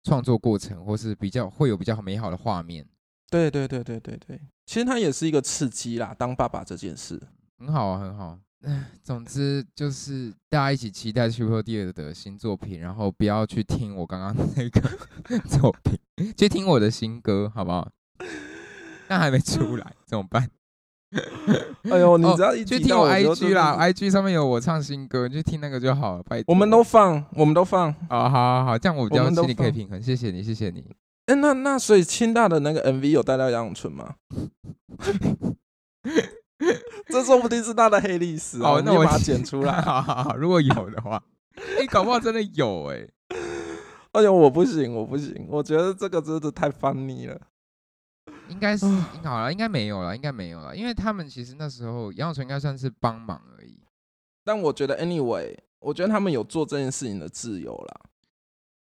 [0.02, 2.86] 创作过程，或是比较会有比较美好的画面，
[3.30, 7.20] 对对对对对对，其实它也是一个刺激啦，当爸爸这件事。
[7.58, 8.38] 很好啊，很好。
[8.62, 14.80] 唉 总之就是大家一起期待 Super Dear 的新作品，然后不要去听我刚刚那个
[15.48, 17.90] 作品，去听我的新歌，好不好？
[19.06, 20.48] 但还没出来，怎么办？
[21.90, 26.22] 哎呦，你哦只要一去听我 IG 啦，IG 上面有我唱新歌，你去听那个就好了。
[26.24, 27.88] 拜托，我们都放，我们都放。
[28.08, 30.84] 哦，好好好，这样我比较心里可以平衡，谢谢你，谢谢你。
[31.26, 34.14] 哎，那那所以清大的那个 MV 有带到杨永春吗？
[37.08, 38.70] 这说不定是他的黑历史啊！
[38.72, 39.80] 哦那我把它剪出来。
[39.82, 41.22] 好好好，如果有的话，
[41.78, 43.06] 哎、搞不好真的有哎、
[44.12, 47.38] 哎呦，我不行，我不行，我觉得这个真的太 funny 了。
[48.48, 48.86] 应该是
[49.24, 53.78] 好了应该没有了应该没有了因为他们其实那时候杨永淳应该算是帮忙而已。
[54.44, 58.00] 但我觉得 anyway 我觉得他们有做这件事情的自由了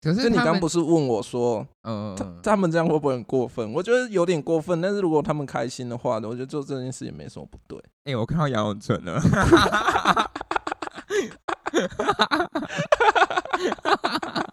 [0.01, 3.73] 可是你刚不是问我说嗯他们这样会不会很过分？
[3.73, 7.83] 我觉得有点过分但是如果他们开心的话呢我觉得做这件事也没什么不对。
[8.05, 9.21] 哎我看到杨永淳了。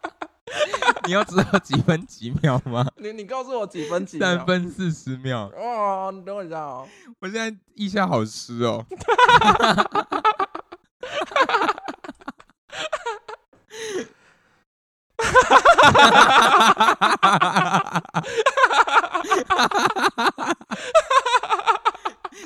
[1.25, 2.85] 知道几分几秒吗？
[2.97, 4.25] 你你告诉我几分几秒？
[4.37, 5.51] 三分四十秒。
[5.55, 6.87] 哦，你等我一下哦。
[7.19, 8.85] 我现在腋下好湿哦。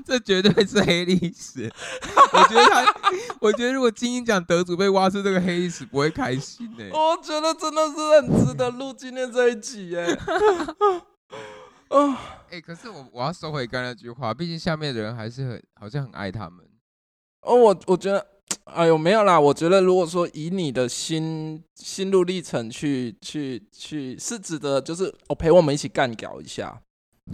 [0.06, 1.72] 这绝对是黑历史。
[2.34, 2.94] 我觉得他，
[3.42, 10.18] 我觉得如果金鹰奖得主被挖出这个黑历史，不会开心呢、我觉得真的是很值得录今天这一集耶。
[11.90, 12.16] 哦，
[12.52, 16.64] 哎、可是我我要收回刚才那句话，毕竟下面的人还是很好像很爱他们。
[17.42, 18.24] 哦，我我觉得，
[18.66, 19.40] 哎呦，没有啦。
[19.40, 26.80] 我觉得如果说以你的心心路历程去去去，是值得，就是我、陪我们一起干掉一下。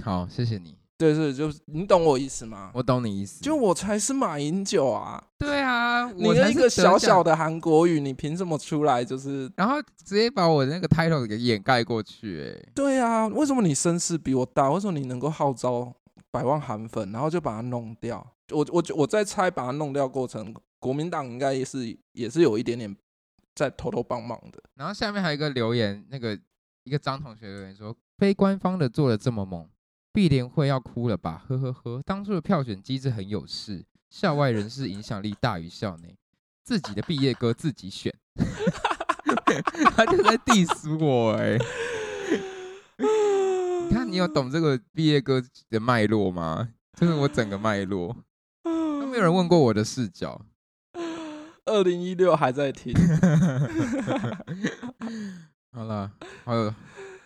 [0.01, 2.71] 好，谢谢你，对，是就是你懂我意思吗？
[2.73, 3.41] 我懂你意思。
[3.41, 5.21] 就我才是马英九啊！
[5.37, 9.03] 对啊，你我才是得那一个小小，的韩国语，你凭什么出来？
[9.03, 14.71] 就是然后直接把我那个 title 给掩盖过去、哎，对啊，为什么你声势比我大？
[14.71, 15.93] 为什么你能够号召
[16.31, 18.25] 百万韩粉，然后就把它弄掉？
[18.51, 22.95] 我我我在猜，把它弄掉过程，国民党应该也是也是有一点点
[23.53, 24.63] 在偷偷帮忙的。
[24.75, 26.39] 然后下面还有一个留言，那个
[26.83, 29.67] 一个张同学留言说，非官方的做的这么猛，
[30.15, 31.43] 碧莲会要哭了吧？
[31.45, 36.15] 呵呵呵，当初的票选机制很有事，校外人士影响力大于校内，
[36.63, 38.15] 自己的毕业歌自己选，
[39.93, 41.57] 他就在 diss 我哎、
[43.89, 46.69] 你看你有懂这个毕业歌的脉络吗？
[46.97, 48.15] 就是我整个脉络，
[48.63, 50.45] 都没有人问过我的视角。
[51.65, 52.93] 二零一六还在听
[55.73, 56.09] 好了，
[56.45, 56.73] 好有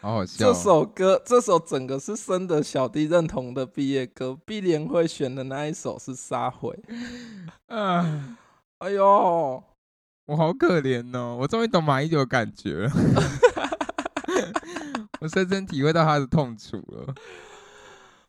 [0.01, 4.37] 好好笑这哦、首歌，这首整个是深的小弟认同的毕业歌。
[4.45, 6.69] 碧莲会选的那一首是《撒回》。
[7.75, 8.37] 啊，
[8.77, 9.61] 哎呦，
[10.25, 11.37] 我好可怜哦！
[11.41, 12.91] 我终于懂马一九的感觉了，
[15.19, 17.13] 我深深体会到他的痛楚了。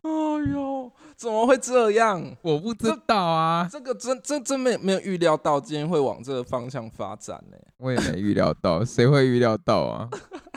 [0.03, 0.11] 哎
[0.53, 2.37] 呦，怎么会这样？
[2.43, 10.09] 我不知道啊，这个真真真没有没有预料到今天会往这个方向发展呢、我也没预料到，谁会预料到啊？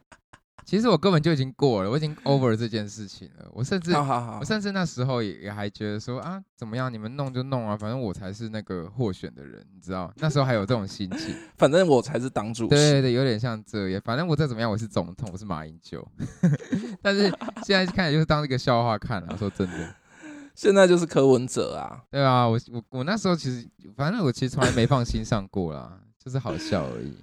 [0.65, 3.47] 其实我根本就已经过了，我已经 over 这件事情了。
[3.53, 10.11] 我甚至好好好我，甚至那时候也也还觉得说啊，怎么样，你们弄就弄啊，反正我才是那个获选的人，你知道？
[10.17, 11.35] 那时候还有这种心情。
[11.59, 12.71] 反正我才是党主席。
[12.71, 14.01] 对对对，有点像这样。
[14.03, 16.07] 反正我再怎么样，我是总统，我是马英九。
[17.03, 17.25] 但是
[17.63, 19.95] 现在看起来就是当一个笑话看了、说真的，
[20.55, 27.15] 现在就是柯文哲啊，对啊，我我我那时候其实，反正我其实从来没放心上过啦，就是好笑而已。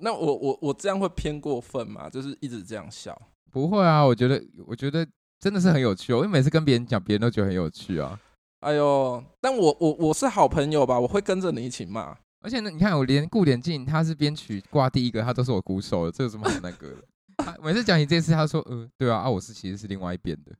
[0.00, 2.08] 那我我我这样会偏过分吗？
[2.10, 3.20] 就是一直这样笑。
[3.50, 5.06] 不会啊，我觉得我觉得
[5.38, 8.18] 真的是很有趣哦，因为每次跟别人讲，别人都觉得很有趣啊。
[8.60, 12.16] 哎呦，但我我我是好朋友吧，我会跟着你一起骂。
[12.40, 16.96] 而且呢，你看我连顾点进他是编曲挂第一个，他都是我鼓手的，这有什么好那个的？
[17.44, 20.52] 他每次讲起这次，他说：“呃，对啊，啊，我是其实是另外一边的。”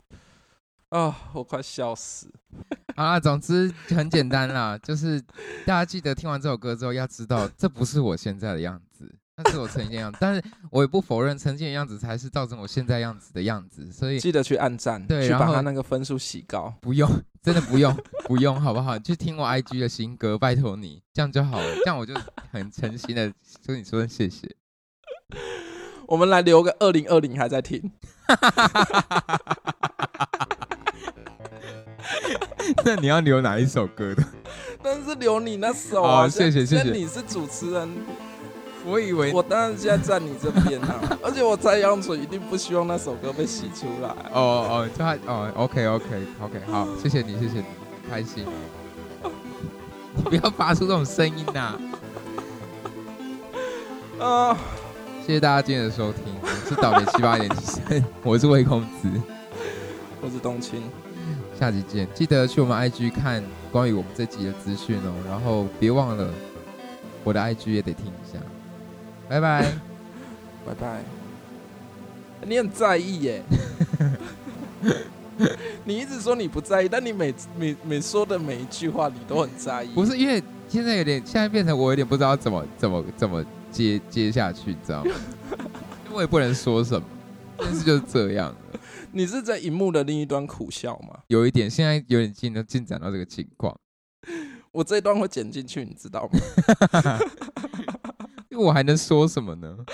[0.94, 2.32] 啊、我快笑死！
[2.94, 5.20] 啊，总之很简单啦，就是
[5.66, 10.18] 大家记得听完这首歌之后，要知道这不是我现在的样子，那是我曾经的样子。
[10.20, 10.40] 但是
[10.70, 16.72] 我也不否认曾经的样子才是造成我现在样子的样子，所以记得去按赞，去把对然后他那个分数洗高。
[16.80, 17.10] 不用，
[17.42, 17.92] 真的不用，
[18.26, 18.96] 不用，好不好？
[18.96, 21.74] 去听我 IG 的新歌，拜托你，这样就好了。
[21.78, 22.14] 这样我就
[22.52, 23.32] 很诚心的
[23.66, 24.48] 跟你说声谢谢。
[26.06, 27.90] 我们来留个二零二零还在听，
[32.84, 34.22] 那你要留哪一首歌的？
[34.82, 36.16] 但是留你那首啊。
[36.22, 37.88] 好谢谢谢谢你是主持人，
[38.84, 41.00] 我以为我当然现在站你这边啊。
[41.22, 44.08] 而且我蔡阳水一定不希望那首歌被洗出来。
[44.32, 46.06] 哦哦，就他哦，OK OK
[46.42, 47.64] OK，好，谢谢你，谢谢你，
[48.02, 48.44] 很开心。
[50.16, 51.76] 你不要发出这种声音呐、
[54.20, 54.56] 啊，
[55.26, 59.08] 谢谢大家今天的收听，我是倒霉七八年级生，我是魏公子，
[60.22, 60.84] 我是冬青，
[61.58, 66.28] 下集见，记得去我们 IG 看关于我们这集的资讯哦，然后别忘了
[67.22, 68.38] 我的 IG 也得听一下，
[69.28, 69.72] 拜拜。
[70.66, 71.00] 拜拜。
[72.46, 73.42] 你很在意耶。
[75.84, 79.88] 你一直说你不在意，但你每每每说的每一句话，你都很在意。
[79.94, 85.10] 不是因为现在有点，现在变成我有点不知道怎么怎么怎么接接下去，你知道吗？
[86.06, 87.06] 因为我也不能说什么，
[87.58, 88.56] 但是就是这样了。
[89.14, 91.22] 你是在荧幕的另一端苦笑吗？
[91.28, 93.78] 有一点，现在有点进进展到这个情况，
[94.72, 96.38] 我这一段会剪进去，你知道吗？
[98.50, 99.84] 因为我还能说什么呢？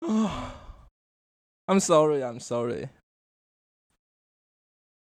[0.00, 0.54] 啊，
[1.68, 2.88] I'm sorry, I'm sorry.